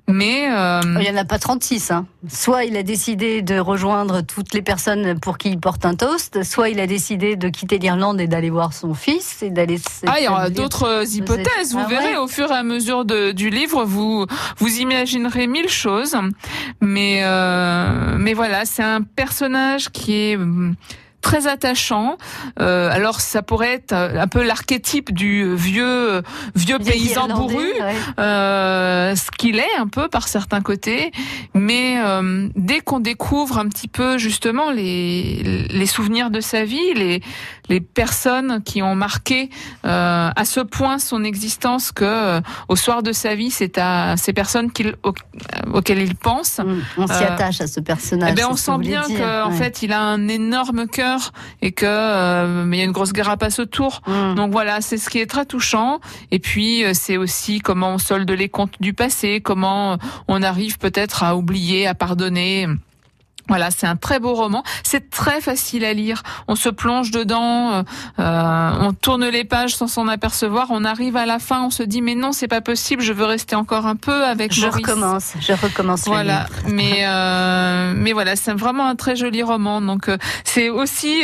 mais 0.08 0.50
euh... 0.50 0.82
il 1.00 1.06
y 1.06 1.10
en 1.10 1.18
a 1.18 1.26
pas 1.26 1.38
36. 1.38 1.92
Hein. 1.92 2.06
Soit 2.30 2.64
il 2.64 2.78
a 2.78 2.84
décidé 2.84 3.42
de 3.42 3.60
rejoindre 3.60 4.22
toutes 4.22 4.54
les 4.54 4.62
personnes 4.62 5.20
pour 5.20 5.38
qui 5.38 5.50
il 5.50 5.60
porte 5.60 5.86
un 5.86 5.96
toast, 5.96 6.44
soit 6.44 6.70
il 6.70 6.80
a 6.80 6.88
décidé 6.88 7.36
de 7.36 7.50
quitter 7.50 7.78
l'Irlande 7.78 8.22
et 8.22 8.28
d'aller 8.28 8.50
voir 8.50 8.74
son 8.74 8.94
fils 8.94 9.44
et 9.44 9.50
d'aller. 9.50 9.80
Ah, 10.06 10.20
il 10.20 10.26
y 10.26 10.28
aura 10.28 10.50
d'autres 10.50 11.04
hypothèses. 11.16 11.74
Vous 11.74 11.84
ah 11.84 11.90
verrez 11.90 12.16
au 12.18 12.28
fur 12.28 12.50
et 12.52 12.56
à 12.56 12.64
mesure 12.64 13.04
de, 13.04 13.32
du 13.32 13.50
livre, 13.50 13.84
vous 13.84 14.26
vous 14.58 14.78
imaginerez 14.78 15.48
mille 15.48 15.70
choses, 15.70 16.16
mais 16.82 17.22
euh, 17.24 18.16
mais 18.18 18.34
voilà, 18.34 18.66
c'est 18.66 18.84
un 18.84 19.02
personnage 19.02 19.90
qui 19.90 20.14
est 20.14 20.40
très 21.28 21.48
attachant. 21.48 22.18
Euh, 22.62 22.90
alors 22.90 23.20
ça 23.20 23.42
pourrait 23.42 23.74
être 23.74 23.92
un 23.92 24.28
peu 24.28 24.44
l'archétype 24.44 25.14
du 25.14 25.56
vieux 25.56 26.22
vieux 26.56 26.80
paysan 26.80 27.28
bourru, 27.28 27.68
euh, 28.18 29.14
ce 29.14 29.30
qu'il 29.38 29.60
est 29.60 29.76
un 29.78 29.88
peu 29.88 30.08
par 30.08 30.30
certains 30.30 30.62
côtés. 30.62 31.12
Mais 31.54 31.98
euh, 32.00 32.48
dès 32.56 32.80
qu'on 32.80 33.02
découvre 33.02 33.58
un 33.58 33.68
petit 33.68 33.90
peu 33.90 34.18
justement 34.18 34.72
les 34.72 35.68
les 35.70 35.86
souvenirs 35.86 36.30
de 36.30 36.40
sa 36.40 36.64
vie, 36.64 36.94
les 36.96 37.22
les 37.70 37.82
personnes 37.82 38.62
qui 38.64 38.82
ont 38.82 38.96
marqué 38.96 39.50
euh, 39.86 40.30
à 40.36 40.46
ce 40.46 40.60
point 40.60 41.00
son 41.00 41.24
existence 41.24 41.92
que 41.92 42.06
euh, 42.06 42.42
au 42.70 42.76
soir 42.76 43.04
de 43.04 43.12
sa 43.12 43.36
vie, 43.36 43.52
c'est 43.52 43.78
à 43.78 44.16
ces 44.18 44.34
personnes 44.34 44.72
qu'il, 44.72 44.96
auxquelles 45.74 46.02
il 46.02 46.16
pense. 46.16 46.60
On 46.98 47.08
s'y 47.08 47.24
euh, 47.24 47.34
attache 47.34 47.62
à 47.62 47.68
ce 47.68 47.80
personnage. 47.80 48.32
Eh 48.32 48.36
ben, 48.36 48.48
on 48.50 48.56
sent 48.56 48.78
bien 48.80 49.04
qu'en 49.04 49.52
fait, 49.52 49.84
il 49.84 49.92
a 49.92 50.02
un 50.02 50.28
énorme 50.28 50.88
cœur 50.88 51.32
et 51.62 51.72
que 51.72 51.88
mais 52.64 52.78
il 52.78 52.80
y 52.80 52.84
a 52.84 52.86
une 52.86 52.92
grosse 52.92 53.14
carapace 53.14 53.60
autour. 53.60 54.02
Mm. 54.08 54.36
Donc 54.36 54.52
voilà, 54.52 54.82
c'est 54.82 54.98
ce 54.98 55.10
qui 55.10 55.20
est 55.20 55.26
très 55.26 55.46
touchant. 55.46 56.00
Et 56.32 56.40
puis 56.40 56.84
c'est 56.94 57.18
aussi 57.18 57.60
comment 57.60 57.94
on 57.94 57.98
solde 57.98 58.30
les 58.30 58.50
comptes 58.50 58.76
du 58.80 58.94
passé, 58.94 59.42
comment 59.42 59.98
on 60.28 60.42
arrive 60.42 60.78
peut-être 60.78 61.24
à 61.24 61.36
oublier, 61.36 61.88
à 61.88 61.94
pardonner. 61.94 62.68
Voilà, 63.48 63.72
c'est 63.72 63.88
un 63.88 63.96
très 63.96 64.20
beau 64.20 64.34
roman. 64.34 64.64
C'est 64.84 65.10
très 65.10 65.42
facile 65.42 65.86
à 65.86 65.94
lire. 65.94 66.24
On 66.48 66.56
se 66.56 66.70
plonge 66.70 67.12
dedans, 67.12 67.72
euh, 67.72 67.84
euh, 68.20 68.72
on 68.82 68.94
tourne 68.94 69.28
les 69.28 69.46
pages 69.46 69.76
sans 69.76 69.88
s'en 69.88 70.08
apercevoir. 70.08 70.68
On 70.70 70.84
arrive 70.84 71.16
à 71.16 71.26
la 71.26 71.40
fin, 71.40 71.64
on 71.64 71.70
se 71.70 71.84
dit 71.84 72.02
mais 72.02 72.16
non, 72.16 72.32
c'est 72.32 72.48
pas 72.48 72.62
possible. 72.62 73.02
Je 73.02 73.14
veux 73.14 73.26
rester 73.26 73.56
encore 73.56 73.86
un 73.86 73.96
peu 73.96 74.26
avec. 74.26 74.54
Je 74.54 74.68
recommence. 74.68 75.34
Je 75.40 75.54
recommence. 75.54 76.06
Voilà, 76.06 76.48
mais 76.68 77.06
euh, 77.06 77.94
mais 77.96 78.14
voilà, 78.14 78.36
c'est 78.36 78.54
vraiment 78.54 78.88
un 78.88 78.96
très 78.96 79.16
joli 79.16 79.44
roman. 79.44 79.82
Donc 79.82 80.10
euh, 80.10 80.18
c'est 80.44 80.70
aussi 80.70 81.24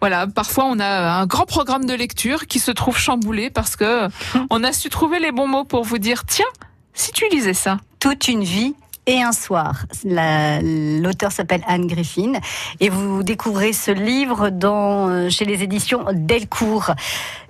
voilà, 0.00 0.26
parfois 0.26 0.64
on 0.64 0.78
a 0.78 1.20
un 1.20 1.26
grand 1.26 1.46
programme 1.46 1.84
de 1.86 1.94
lecture 1.94 2.46
qui 2.46 2.58
se 2.58 2.70
trouve 2.70 2.98
chamboulé 2.98 3.50
parce 3.50 3.76
que 3.76 4.08
on 4.50 4.62
a 4.62 4.72
su 4.72 4.88
trouver 4.88 5.18
les 5.18 5.32
bons 5.32 5.48
mots 5.48 5.64
pour 5.64 5.84
vous 5.84 5.98
dire 5.98 6.24
tiens, 6.26 6.46
si 6.94 7.12
tu 7.12 7.24
lisais 7.30 7.54
ça. 7.54 7.78
Toute 7.98 8.26
une 8.28 8.42
vie 8.42 8.74
et 9.06 9.22
un 9.22 9.32
soir. 9.32 9.84
L'auteur 10.04 11.32
s'appelle 11.32 11.62
Anne 11.66 11.86
Griffin 11.86 12.34
et 12.80 12.88
vous 12.88 13.22
découvrez 13.22 13.72
ce 13.72 13.90
livre 13.90 14.50
euh, 14.64 15.30
chez 15.30 15.44
les 15.44 15.62
éditions 15.62 16.04
Delcourt. 16.12 16.92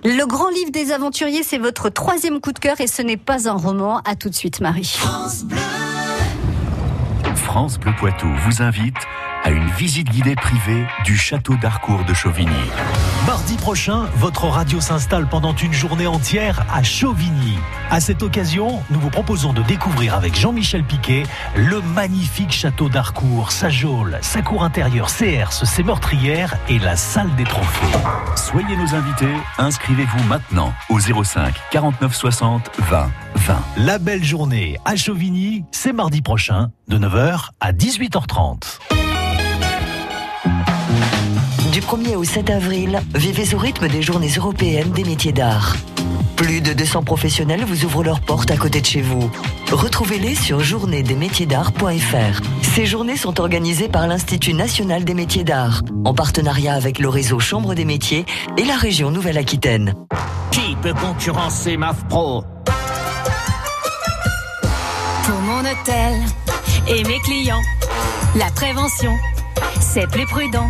Le 0.03 0.25
grand 0.25 0.49
livre 0.49 0.71
des 0.71 0.91
aventuriers, 0.91 1.43
c'est 1.43 1.57
votre 1.57 1.89
troisième 1.89 2.39
coup 2.39 2.51
de 2.51 2.59
cœur 2.59 2.81
et 2.81 2.87
ce 2.87 3.01
n'est 3.01 3.17
pas 3.17 3.47
un 3.47 3.53
roman. 3.53 3.99
À 4.05 4.15
tout 4.15 4.29
de 4.29 4.35
suite, 4.35 4.61
Marie. 4.61 4.83
France 4.97 5.43
Bleu, 5.43 5.57
France 7.35 7.79
Bleu 7.79 7.93
Poitou 7.97 8.27
vous 8.45 8.61
invite 8.61 8.97
à 9.43 9.51
une 9.51 9.69
visite 9.71 10.09
guidée 10.09 10.35
privée 10.35 10.85
du 11.03 11.17
château 11.17 11.55
d'Harcourt 11.55 12.05
de 12.05 12.13
Chauvigny. 12.13 12.51
Mardi 13.27 13.55
prochain, 13.55 14.05
votre 14.15 14.45
radio 14.45 14.79
s'installe 14.79 15.27
pendant 15.27 15.53
une 15.53 15.73
journée 15.73 16.07
entière 16.07 16.65
à 16.73 16.83
Chauvigny. 16.83 17.57
À 17.89 17.99
cette 17.99 18.23
occasion, 18.23 18.81
nous 18.89 18.99
vous 18.99 19.09
proposons 19.09 19.53
de 19.53 19.61
découvrir 19.63 20.15
avec 20.15 20.37
Jean-Michel 20.37 20.83
Piquet 20.83 21.23
le 21.55 21.81
magnifique 21.81 22.51
château 22.51 22.89
d'Harcourt, 22.89 23.51
sa 23.51 23.69
geôle, 23.69 24.17
sa 24.21 24.41
cour 24.41 24.63
intérieure, 24.63 25.09
ses 25.09 25.31
herses, 25.31 25.63
ses 25.65 25.83
meurtrières 25.83 26.55
et 26.69 26.79
la 26.79 26.95
salle 26.95 27.33
des 27.35 27.43
trophées. 27.43 27.97
Soyez 28.35 28.75
nos 28.77 28.95
invités, 28.95 29.33
inscrivez-vous 29.57 30.23
maintenant 30.23 30.73
au 30.89 30.99
05 30.99 31.53
49 31.71 32.15
60 32.15 32.71
20 32.79 33.11
20. 33.35 33.55
La 33.77 33.99
belle 33.99 34.23
journée 34.23 34.77
à 34.85 34.95
Chauvigny, 34.95 35.65
c'est 35.71 35.93
mardi 35.93 36.21
prochain 36.21 36.69
de 36.87 36.97
9h 36.97 37.49
à 37.59 37.73
18h30. 37.73 38.79
Du 41.73 41.81
1er 41.81 42.15
au 42.15 42.23
7 42.23 42.51
avril, 42.51 43.01
vivez 43.15 43.55
au 43.55 43.57
rythme 43.57 43.87
des 43.87 44.03
journées 44.03 44.29
européennes 44.37 44.91
des 44.91 45.03
métiers 45.03 45.31
d'art. 45.31 45.75
Plus 46.35 46.61
de 46.61 46.71
200 46.71 47.01
professionnels 47.01 47.65
vous 47.65 47.83
ouvrent 47.83 48.03
leurs 48.03 48.21
portes 48.21 48.51
à 48.51 48.57
côté 48.57 48.79
de 48.79 48.85
chez 48.85 49.01
vous. 49.01 49.31
Retrouvez-les 49.71 50.35
sur 50.35 50.59
journéesdesmétiersdart.fr. 50.59 52.41
Ces 52.61 52.85
journées 52.85 53.17
sont 53.17 53.39
organisées 53.39 53.89
par 53.89 54.05
l'Institut 54.05 54.53
national 54.53 55.03
des 55.03 55.15
métiers 55.15 55.43
d'art, 55.43 55.81
en 56.05 56.13
partenariat 56.13 56.75
avec 56.75 56.99
le 56.99 57.09
réseau 57.09 57.39
Chambre 57.39 57.73
des 57.73 57.85
métiers 57.85 58.27
et 58.55 58.65
la 58.65 58.75
région 58.75 59.09
Nouvelle-Aquitaine. 59.09 59.95
Qui 60.51 60.75
peut 60.79 60.93
concurrencer 60.93 61.75
MAF 61.75 62.07
Pro 62.07 62.43
Pour 65.25 65.39
mon 65.41 65.61
hôtel 65.61 66.21
et 66.87 67.03
mes 67.03 67.19
clients, 67.21 67.63
la 68.35 68.51
prévention, 68.51 69.17
c'est 69.79 70.07
plus 70.11 70.27
prudent. 70.27 70.69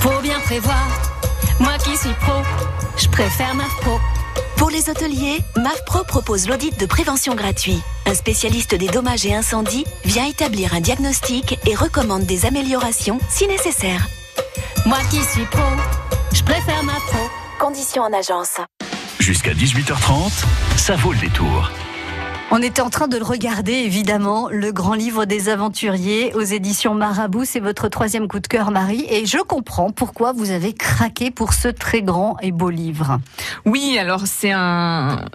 Pour 0.00 0.20
bien 0.22 0.38
prévoir, 0.40 0.88
moi 1.58 1.76
qui 1.78 1.96
suis 1.96 2.14
pro, 2.20 2.42
je 2.96 3.08
préfère 3.08 3.54
MAF 3.54 3.74
Pro. 3.80 3.98
Pour 4.56 4.70
les 4.70 4.90
hôteliers, 4.90 5.40
MAF 5.56 5.84
Pro 5.84 6.04
propose 6.04 6.48
l'audit 6.48 6.78
de 6.78 6.86
prévention 6.86 7.34
gratuit. 7.34 7.80
Un 8.06 8.14
spécialiste 8.14 8.74
des 8.74 8.88
dommages 8.88 9.26
et 9.26 9.34
incendies 9.34 9.84
vient 10.04 10.26
établir 10.26 10.74
un 10.74 10.80
diagnostic 10.80 11.58
et 11.66 11.74
recommande 11.74 12.24
des 12.24 12.46
améliorations 12.46 13.18
si 13.28 13.46
nécessaire. 13.46 14.06
Moi 14.86 14.98
qui 15.10 15.22
suis 15.22 15.44
pro, 15.46 15.62
je 16.32 16.42
préfère 16.42 16.82
MAF 16.82 17.04
Pro. 17.06 17.30
Conditions 17.58 18.02
en 18.02 18.12
agence. 18.12 18.56
Jusqu'à 19.18 19.52
18h30, 19.52 20.44
ça 20.76 20.96
vaut 20.96 21.12
le 21.12 21.18
détour. 21.18 21.70
On 22.52 22.60
était 22.62 22.82
en 22.82 22.90
train 22.90 23.06
de 23.06 23.16
le 23.16 23.22
regarder, 23.22 23.74
évidemment, 23.74 24.48
le 24.50 24.72
grand 24.72 24.94
livre 24.94 25.24
des 25.24 25.48
aventuriers 25.48 26.34
aux 26.34 26.40
éditions 26.40 26.96
Marabout. 26.96 27.44
C'est 27.44 27.60
votre 27.60 27.86
troisième 27.86 28.26
coup 28.26 28.40
de 28.40 28.48
cœur, 28.48 28.72
Marie. 28.72 29.06
Et 29.08 29.24
je 29.24 29.38
comprends 29.38 29.92
pourquoi 29.92 30.32
vous 30.32 30.50
avez 30.50 30.72
craqué 30.72 31.30
pour 31.30 31.52
ce 31.52 31.68
très 31.68 32.02
grand 32.02 32.36
et 32.42 32.50
beau 32.50 32.70
livre. 32.70 33.20
Oui, 33.66 33.96
alors 34.00 34.26
c'est 34.26 34.50
un... 34.50 35.26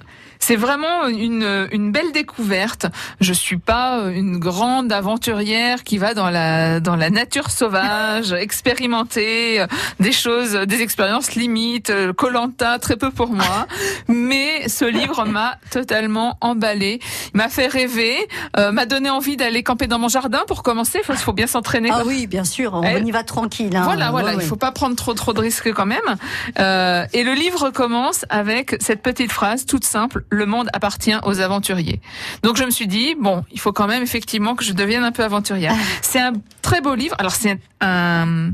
C'est 0.48 0.58
vraiment 0.58 1.08
une, 1.08 1.68
une 1.72 1.92
belle 1.92 2.12
découverte. 2.12 2.86
Je 3.20 3.34
suis 3.34 3.58
pas 3.58 4.04
une 4.14 4.38
grande 4.38 4.92
aventurière 4.92 5.84
qui 5.84 5.98
va 5.98 6.14
dans 6.14 6.30
la 6.30 6.80
dans 6.80 6.96
la 6.96 7.10
nature 7.10 7.50
sauvage, 7.50 8.32
expérimenter 8.48 9.66
des 10.00 10.12
choses, 10.12 10.54
des 10.54 10.84
expériences 10.84 11.34
limites, 11.34 11.92
Colanta 12.16 12.78
très 12.78 12.96
peu 12.96 13.10
pour 13.10 13.30
moi. 13.30 13.66
Mais 14.08 14.70
ce 14.70 14.86
livre 14.86 15.26
m'a 15.26 15.58
totalement 15.72 16.38
emballé, 16.42 17.00
m'a 17.34 17.50
fait 17.50 17.66
rêver, 17.66 18.16
euh, 18.56 18.72
m'a 18.72 18.86
donné 18.86 19.10
envie 19.10 19.38
d'aller 19.38 19.64
camper 19.64 19.88
dans 19.88 19.98
mon 19.98 20.10
jardin 20.10 20.44
pour 20.46 20.62
commencer. 20.62 21.00
Il 21.10 21.16
faut, 21.16 21.34
bien 21.34 21.48
s'entraîner. 21.48 21.90
Ah 21.92 22.04
oui, 22.06 22.28
bien 22.28 22.44
sûr, 22.44 22.76
on, 22.76 22.84
y 22.84 23.10
va 23.10 23.24
tranquille. 23.24 23.76
Hein. 23.76 23.82
Voilà, 23.86 24.12
voilà, 24.12 24.36
il 24.36 24.42
faut 24.42 24.58
pas 24.58 24.72
prendre 24.72 24.96
trop 24.96 25.16
trop 25.16 25.34
de 25.34 25.42
risques 25.42 25.74
quand 25.74 25.88
même. 25.88 26.18
Euh, 26.60 27.08
et 27.14 27.24
le 27.24 27.34
livre 27.34 27.72
commence 27.72 28.26
avec 28.30 28.76
cette 28.80 29.02
petite 29.02 29.32
phrase 29.32 29.66
toute 29.66 29.86
simple 29.86 30.24
le 30.36 30.46
monde 30.46 30.70
appartient 30.74 31.16
aux 31.24 31.40
aventuriers. 31.40 32.02
Donc 32.44 32.58
je 32.58 32.64
me 32.64 32.72
suis 32.72 32.88
dit 32.88 33.16
bon, 33.20 33.44
il 33.52 33.60
faut 33.60 33.74
quand 33.74 33.88
même 33.88 34.04
effectivement 34.04 34.56
que 34.56 34.64
je 34.64 34.74
devienne 34.74 35.04
un 35.04 35.12
peu 35.12 35.24
aventurière. 35.24 35.74
C'est 36.02 36.20
un 36.20 36.34
très 36.62 36.82
beau 36.82 36.96
livre. 36.96 37.16
Alors 37.20 37.34
c'est 37.34 37.60
un, 37.82 38.52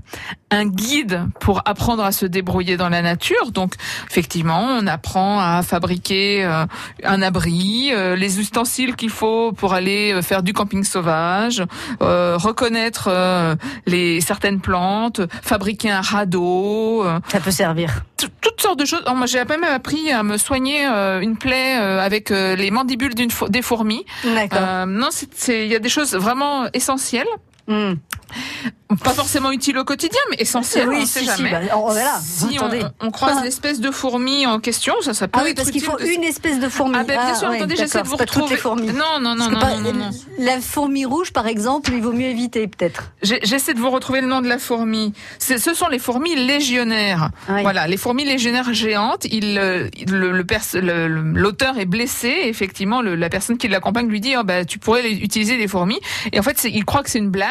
un 0.52 0.66
guide 0.66 1.24
pour 1.40 1.62
apprendre 1.66 2.04
à 2.04 2.12
se 2.12 2.26
débrouiller 2.26 2.78
dans 2.78 2.90
la 2.90 3.02
nature. 3.02 3.52
Donc 3.52 3.76
effectivement, 4.10 4.62
on 4.80 4.86
apprend 4.86 5.40
à 5.40 5.62
fabriquer 5.64 6.44
euh, 6.44 6.66
un 7.04 7.22
abri, 7.22 7.92
euh, 7.94 8.16
les 8.16 8.40
ustensiles 8.40 8.96
qu'il 8.96 9.10
faut 9.10 9.54
pour 9.54 9.74
aller 9.74 10.14
euh, 10.14 10.22
faire 10.22 10.44
du 10.44 10.54
camping 10.54 10.84
sauvage, 10.84 11.64
reconnaître 12.00 13.10
les 13.86 14.20
certaines 14.22 14.60
plantes, 14.60 15.22
fabriquer 15.42 15.92
un 15.92 16.02
radeau. 16.02 17.06
Ça 17.28 17.40
peut 17.40 17.52
servir. 17.52 18.04
Toutes 18.18 18.62
sortes 18.62 18.80
de 18.80 18.86
choses. 18.86 19.04
moi, 19.16 19.26
j'ai 19.26 19.44
même 19.46 19.64
appris 19.64 20.12
à 20.12 20.24
me 20.24 20.38
soigner 20.38 20.86
une 20.86 21.38
plaie 21.38 21.61
avec 21.76 22.30
les 22.30 22.72
mandibules 22.72 23.16
d'une 23.16 23.30
des 23.50 23.62
fourmis. 23.62 24.06
D'accord. 24.24 24.88
non, 24.88 25.10
il 25.48 25.68
y 25.68 25.76
a 25.76 25.80
des 25.80 25.90
choses 25.90 26.16
vraiment 26.16 26.68
essentielles. 26.74 27.28
Hmm. 27.68 27.94
Pas 29.04 29.12
forcément 29.12 29.52
utile 29.52 29.78
au 29.78 29.86
quotidien, 29.86 30.20
mais 30.30 30.38
essentiel. 30.40 30.90
Oui, 30.90 30.98
on 31.00 31.06
si, 31.06 31.08
sait 31.08 31.24
jamais. 31.24 31.50
Si, 31.50 31.56
bah, 31.70 31.76
voilà, 31.76 32.20
si 32.22 32.58
on, 33.00 33.12
croise 33.12 33.38
ah. 33.40 33.44
l'espèce 33.44 33.80
de 33.80 33.90
fourmi 33.90 34.46
en 34.46 34.60
question, 34.60 34.94
ça, 35.02 35.14
ça 35.14 35.28
peut 35.28 35.40
ah 35.40 35.44
oui, 35.46 35.54
parce 35.54 35.72
qu'il 35.72 35.82
faut 35.82 35.98
une 36.00 36.24
espèce 36.24 36.60
de 36.60 36.68
fourmi. 36.68 36.96
Ah 36.98 37.04
ben 37.04 37.18
bien 37.18 37.36
sûr, 37.36 37.48
ah, 37.50 37.56
attendez, 37.56 37.76
j'essaie 37.78 38.02
de 38.02 38.08
vous 38.08 38.18
retrouver. 38.18 38.58
Non, 38.66 39.20
non, 39.22 39.36
non, 39.36 39.50
non, 39.50 39.60
non, 39.82 39.94
non, 39.94 40.10
La 40.40 40.60
fourmi 40.60 41.06
rouge, 41.06 41.32
par 41.32 41.48
exemple, 41.48 41.92
il 41.94 42.02
vaut 42.02 42.12
mieux 42.12 42.28
éviter 42.28 42.68
peut-être. 42.68 43.12
J'essaie 43.22 43.74
de 43.74 43.80
vous 43.80 43.90
retrouver 43.90 44.22
le 44.22 44.28
nom 44.28 44.42
de 44.42 44.48
la 44.48 44.60
fourmi. 44.60 45.14
Ce 45.40 45.58
sont 45.58 45.88
les 45.88 46.00
fourmis 46.00 46.36
légionnaires. 46.36 47.30
Voilà, 47.48 47.88
les 47.88 47.98
fourmis 47.98 48.26
légionnaires 48.26 48.74
géantes. 48.74 49.26
Il, 49.32 49.58
euh, 49.58 49.88
le, 50.08 50.32
l'auteur 51.34 51.80
est 51.80 51.86
blessé. 51.86 52.34
effectivement, 52.44 53.02
la 53.02 53.30
personne 53.30 53.58
qui 53.58 53.68
l'accompagne 53.68 54.08
lui 54.08 54.20
dit, 54.20 54.36
oh, 54.38 54.44
bah, 54.44 54.66
tu 54.66 54.80
pourrais 54.80 55.10
utiliser 55.12 55.58
les 55.58 55.68
fourmis. 55.68 56.00
Et 56.34 56.40
en 56.40 56.44
fait, 56.44 56.66
il 56.66 56.84
croit 56.84 57.04
que 57.04 57.10
c'est 57.10 57.20
une 57.20 57.30
blague. 57.30 57.51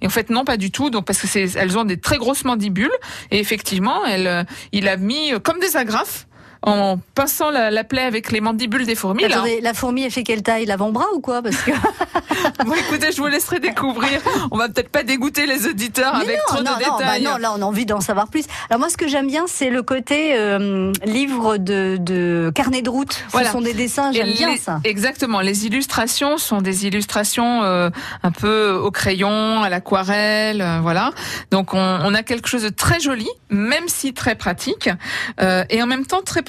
Et 0.00 0.06
en 0.06 0.10
fait, 0.10 0.30
non, 0.30 0.44
pas 0.44 0.56
du 0.56 0.70
tout. 0.70 0.90
Donc 0.90 1.06
parce 1.06 1.20
que 1.20 1.26
c'est, 1.26 1.56
elles 1.56 1.78
ont 1.78 1.84
des 1.84 1.98
très 1.98 2.18
grosses 2.18 2.44
mandibules 2.44 2.90
et 3.30 3.38
effectivement, 3.38 4.04
elle, 4.06 4.26
euh, 4.26 4.44
il 4.72 4.88
a 4.88 4.96
mis 4.96 5.32
euh, 5.32 5.38
comme 5.38 5.58
des 5.60 5.76
agrafes 5.76 6.26
en 6.62 6.98
pinçant 7.14 7.50
la, 7.50 7.84
plaie 7.84 8.02
avec 8.02 8.30
les 8.30 8.40
mandibules 8.40 8.84
des 8.84 8.94
fourmis. 8.94 9.24
Attendez, 9.24 9.60
la 9.62 9.74
fourmi, 9.74 10.02
elle 10.02 10.10
fait 10.10 10.22
quelle 10.22 10.42
taille 10.42 10.66
L'avant-bras 10.66 11.06
ou 11.14 11.20
quoi? 11.20 11.42
Parce 11.42 11.56
que... 11.56 11.70
bon, 12.64 12.74
écoutez, 12.74 13.12
je 13.12 13.16
vous 13.16 13.26
laisserai 13.26 13.60
découvrir. 13.60 14.20
On 14.50 14.58
va 14.58 14.68
peut-être 14.68 14.90
pas 14.90 15.02
dégoûter 15.02 15.46
les 15.46 15.66
auditeurs 15.66 16.14
avec 16.14 16.38
trop 16.46 16.58
de 16.58 16.64
bah 16.64 16.78
détails. 16.78 17.22
non, 17.22 17.38
là, 17.38 17.52
on 17.56 17.62
a 17.62 17.64
envie 17.64 17.86
d'en 17.86 18.00
savoir 18.00 18.28
plus. 18.28 18.44
Alors 18.68 18.78
moi, 18.78 18.90
ce 18.90 18.96
que 18.96 19.08
j'aime 19.08 19.26
bien, 19.26 19.44
c'est 19.46 19.70
le 19.70 19.82
côté 19.82 20.34
euh, 20.34 20.92
livre 21.04 21.56
de, 21.56 21.96
de, 21.98 22.52
carnet 22.54 22.82
de 22.82 22.90
route. 22.90 23.24
Ce 23.32 23.44
sont 23.44 23.62
des 23.62 23.74
dessins, 23.74 24.12
j'aime 24.12 24.32
bien 24.32 24.56
ça. 24.56 24.80
Exactement. 24.84 25.40
Les 25.40 25.66
illustrations 25.66 26.36
sont 26.36 26.60
des 26.60 26.86
illustrations 26.86 27.62
euh, 27.62 27.88
un 28.22 28.30
peu 28.30 28.72
au 28.72 28.90
crayon, 28.90 29.62
à 29.62 29.68
l'aquarelle, 29.70 30.60
euh, 30.60 30.80
voilà. 30.82 31.12
Donc 31.50 31.74
on, 31.74 31.78
on, 31.78 32.14
a 32.14 32.22
quelque 32.22 32.48
chose 32.48 32.62
de 32.62 32.68
très 32.68 33.00
joli, 33.00 33.28
même 33.48 33.88
si 33.88 34.12
très 34.12 34.34
pratique, 34.34 34.90
et 35.40 35.82
en 35.82 35.86
même 35.86 36.06
temps 36.06 36.22
très 36.22 36.42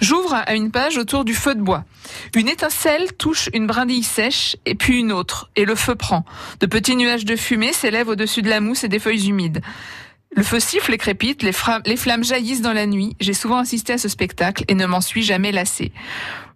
J'ouvre 0.00 0.34
à 0.34 0.54
une 0.54 0.70
page 0.70 0.98
autour 0.98 1.24
du 1.24 1.34
feu 1.34 1.54
de 1.54 1.60
bois. 1.60 1.84
Une 2.34 2.48
étincelle 2.48 3.12
touche 3.14 3.48
une 3.54 3.66
brindille 3.66 4.02
sèche 4.02 4.56
et 4.66 4.74
puis 4.74 4.98
une 4.98 5.12
autre, 5.12 5.50
et 5.56 5.64
le 5.64 5.74
feu 5.74 5.94
prend. 5.94 6.24
De 6.60 6.66
petits 6.66 6.96
nuages 6.96 7.24
de 7.24 7.36
fumée 7.36 7.72
s'élèvent 7.72 8.08
au-dessus 8.08 8.42
de 8.42 8.48
la 8.48 8.60
mousse 8.60 8.84
et 8.84 8.88
des 8.88 8.98
feuilles 8.98 9.28
humides. 9.28 9.62
Le 10.36 10.44
feu 10.44 10.60
siffle 10.60 10.94
et 10.94 10.98
crépite, 10.98 11.42
les, 11.42 11.52
les 11.86 11.96
flammes 11.96 12.22
jaillissent 12.22 12.62
dans 12.62 12.72
la 12.72 12.86
nuit. 12.86 13.16
J'ai 13.18 13.32
souvent 13.32 13.58
assisté 13.58 13.94
à 13.94 13.98
ce 13.98 14.08
spectacle 14.08 14.64
et 14.68 14.74
ne 14.74 14.86
m'en 14.86 15.00
suis 15.00 15.22
jamais 15.22 15.50
lassé. 15.50 15.92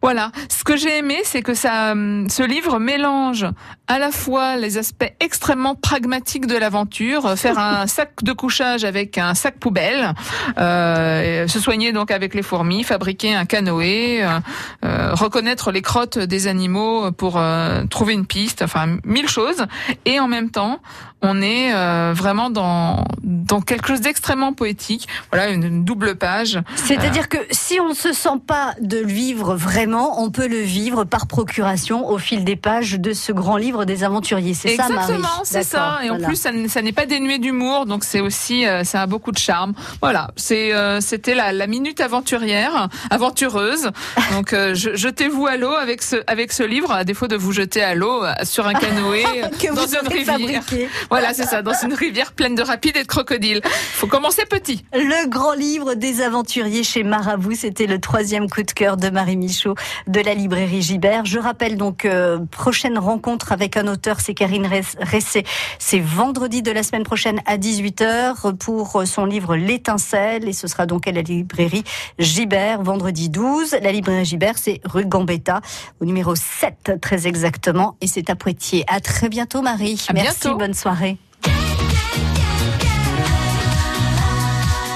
Voilà. 0.04 0.32
Ce 0.50 0.64
que 0.64 0.76
j'ai 0.76 0.98
aimé, 0.98 1.22
c'est 1.24 1.40
que 1.40 1.54
ça, 1.54 1.92
hum, 1.92 2.28
ce 2.28 2.42
livre 2.42 2.78
mélange 2.78 3.46
à 3.86 3.98
la 3.98 4.10
fois 4.10 4.56
les 4.56 4.76
aspects 4.76 5.10
extrêmement 5.18 5.74
pragmatiques 5.74 6.46
de 6.46 6.58
l'aventure, 6.58 7.24
euh, 7.24 7.36
faire 7.36 7.58
un 7.58 7.86
sac 7.96 8.22
de 8.22 8.32
couchage 8.34 8.84
avec 8.84 9.16
un 9.16 9.32
sac 9.32 9.58
poubelle, 9.58 10.12
euh, 10.58 11.48
se 11.48 11.58
soigner 11.58 11.92
donc 11.92 12.10
avec 12.10 12.34
les 12.34 12.42
fourmis, 12.42 12.84
fabriquer 12.84 13.34
un 13.34 13.46
canoë, 13.46 14.22
euh, 14.22 14.40
euh 14.84 15.14
reconnaître 15.14 15.72
les 15.72 15.80
crottes 15.80 16.18
des 16.18 16.48
animaux 16.48 17.10
pour 17.12 17.38
euh, 17.38 17.84
trouver 17.86 18.12
une 18.12 18.26
piste, 18.26 18.60
enfin 18.60 18.98
mille 19.06 19.28
choses. 19.28 19.64
Et 20.04 20.20
en 20.20 20.28
même 20.28 20.50
temps, 20.50 20.80
on 21.24 21.40
est 21.42 21.72
vraiment 22.12 22.50
dans 22.50 23.04
dans 23.22 23.60
quelque 23.60 23.88
chose 23.88 24.00
d'extrêmement 24.00 24.52
poétique. 24.52 25.08
Voilà, 25.32 25.50
une, 25.50 25.64
une 25.64 25.84
double 25.84 26.16
page. 26.16 26.60
C'est-à-dire 26.76 27.28
que 27.28 27.38
si 27.50 27.80
on 27.80 27.90
ne 27.90 27.94
se 27.94 28.12
sent 28.12 28.40
pas 28.46 28.74
de 28.80 28.98
vivre 28.98 29.54
vraiment 29.54 30.04
on 30.20 30.30
peut 30.30 30.48
le 30.48 30.60
vivre 30.60 31.04
par 31.04 31.26
procuration 31.26 32.08
au 32.08 32.18
fil 32.18 32.44
des 32.44 32.56
pages 32.56 32.98
de 32.98 33.12
ce 33.12 33.32
grand 33.32 33.56
livre 33.56 33.84
des 33.84 34.04
aventuriers. 34.04 34.54
C'est 34.54 34.76
ça, 34.76 34.88
Marie 34.88 35.12
Exactement, 35.12 35.44
c'est 35.44 35.62
ça. 35.62 36.00
Et 36.04 36.10
en 36.10 36.18
plus, 36.18 36.37
ça, 36.37 36.82
n'est 36.82 36.92
pas 36.92 37.06
dénué 37.06 37.38
d'humour, 37.38 37.87
donc 37.87 38.04
c'est 38.04 38.20
aussi, 38.20 38.66
euh, 38.66 38.84
ça 38.84 39.02
a 39.02 39.06
beaucoup 39.06 39.32
de 39.32 39.38
charme. 39.38 39.74
Voilà, 40.00 40.30
c'est, 40.37 40.74
euh, 40.74 41.00
c'était 41.00 41.34
la, 41.34 41.66
minute 41.66 42.00
aventurière, 42.00 42.88
aventureuse. 43.10 43.90
Donc, 44.32 44.52
euh, 44.52 44.74
jetez-vous 44.74 45.46
à 45.46 45.56
l'eau 45.56 45.72
avec 45.72 46.02
ce, 46.02 46.16
avec 46.26 46.52
ce 46.52 46.62
livre, 46.62 46.92
à 46.92 47.04
défaut 47.04 47.26
de 47.26 47.37
vous 47.37 47.52
jeter 47.52 47.82
à 47.82 47.94
l'eau 47.94 48.22
sur 48.42 48.66
un 48.66 48.74
canoë 48.74 49.24
dans 49.74 49.87
une 49.87 50.08
rivière. 50.08 50.62
Voilà, 51.14 51.33
c'est 51.33 51.46
ça, 51.46 51.62
dans 51.62 51.74
une 51.74 51.94
rivière 51.94 52.33
pleine 52.33 52.57
de 52.57 52.62
rapides 52.62 52.96
et 52.96 53.05
de 53.05 53.07
crocodiles. 53.07 53.61
Faut 53.64 54.09
commencer 54.09 54.42
petit. 54.46 54.85
Le 54.92 55.29
grand 55.29 55.53
livre 55.53 55.94
des 55.94 56.20
aventuriers 56.20 56.83
chez 56.83 57.05
Marabout, 57.05 57.55
c'était 57.55 57.87
le 57.87 58.00
troisième 58.00 58.50
coup 58.50 58.64
de 58.64 58.72
cœur 58.72 58.96
de 58.96 59.11
Marie 59.11 59.37
Michaud 59.37 59.77
de 60.09 60.20
la 60.20 60.35
librairie 60.35 60.83
Gibert. 60.83 61.24
Je 61.24 61.38
rappelle 61.38 61.77
donc 61.77 62.05
euh, 62.05 62.38
prochaine 62.50 62.98
rencontre 62.98 63.53
avec 63.53 63.77
un 63.77 63.87
auteur, 63.87 64.18
c'est 64.18 64.35
Karine 64.35 64.68
Ressé. 65.00 65.44
C'est 65.79 66.00
vendredi 66.00 66.62
de 66.62 66.72
la 66.72 66.83
semaine 66.83 67.05
prochaine 67.05 67.40
à 67.46 67.59
18h 67.59 68.57
pour 68.57 69.05
son 69.07 69.24
livre 69.24 69.55
L'étincelle 69.55 70.48
et 70.48 70.53
ce 70.53 70.66
sera 70.66 70.85
donc 70.87 71.07
à 71.07 71.12
la 71.12 71.22
librairie 71.22 71.85
Gibert 72.18 72.83
vendredi 72.83 73.29
12. 73.29 73.77
La 73.83 73.92
librairie 73.92 74.24
Gibert, 74.24 74.59
c'est 74.59 74.81
rue 74.85 75.07
Gambetta 75.07 75.61
au 76.00 76.07
numéro 76.07 76.35
7 76.35 76.98
très 77.00 77.29
exactement 77.29 77.96
et 78.00 78.09
c'est 78.09 78.31
à 78.31 78.35
Poitiers. 78.35 78.85
À 78.88 78.98
très 78.98 79.29
bientôt 79.29 79.62
Marie. 79.62 80.05
Merci, 80.12 80.48
bonne 80.59 80.74
soirée. 80.74 81.03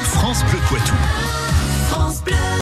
France 0.04 0.42
Bleu 0.44 0.60
Poitou. 0.68 1.27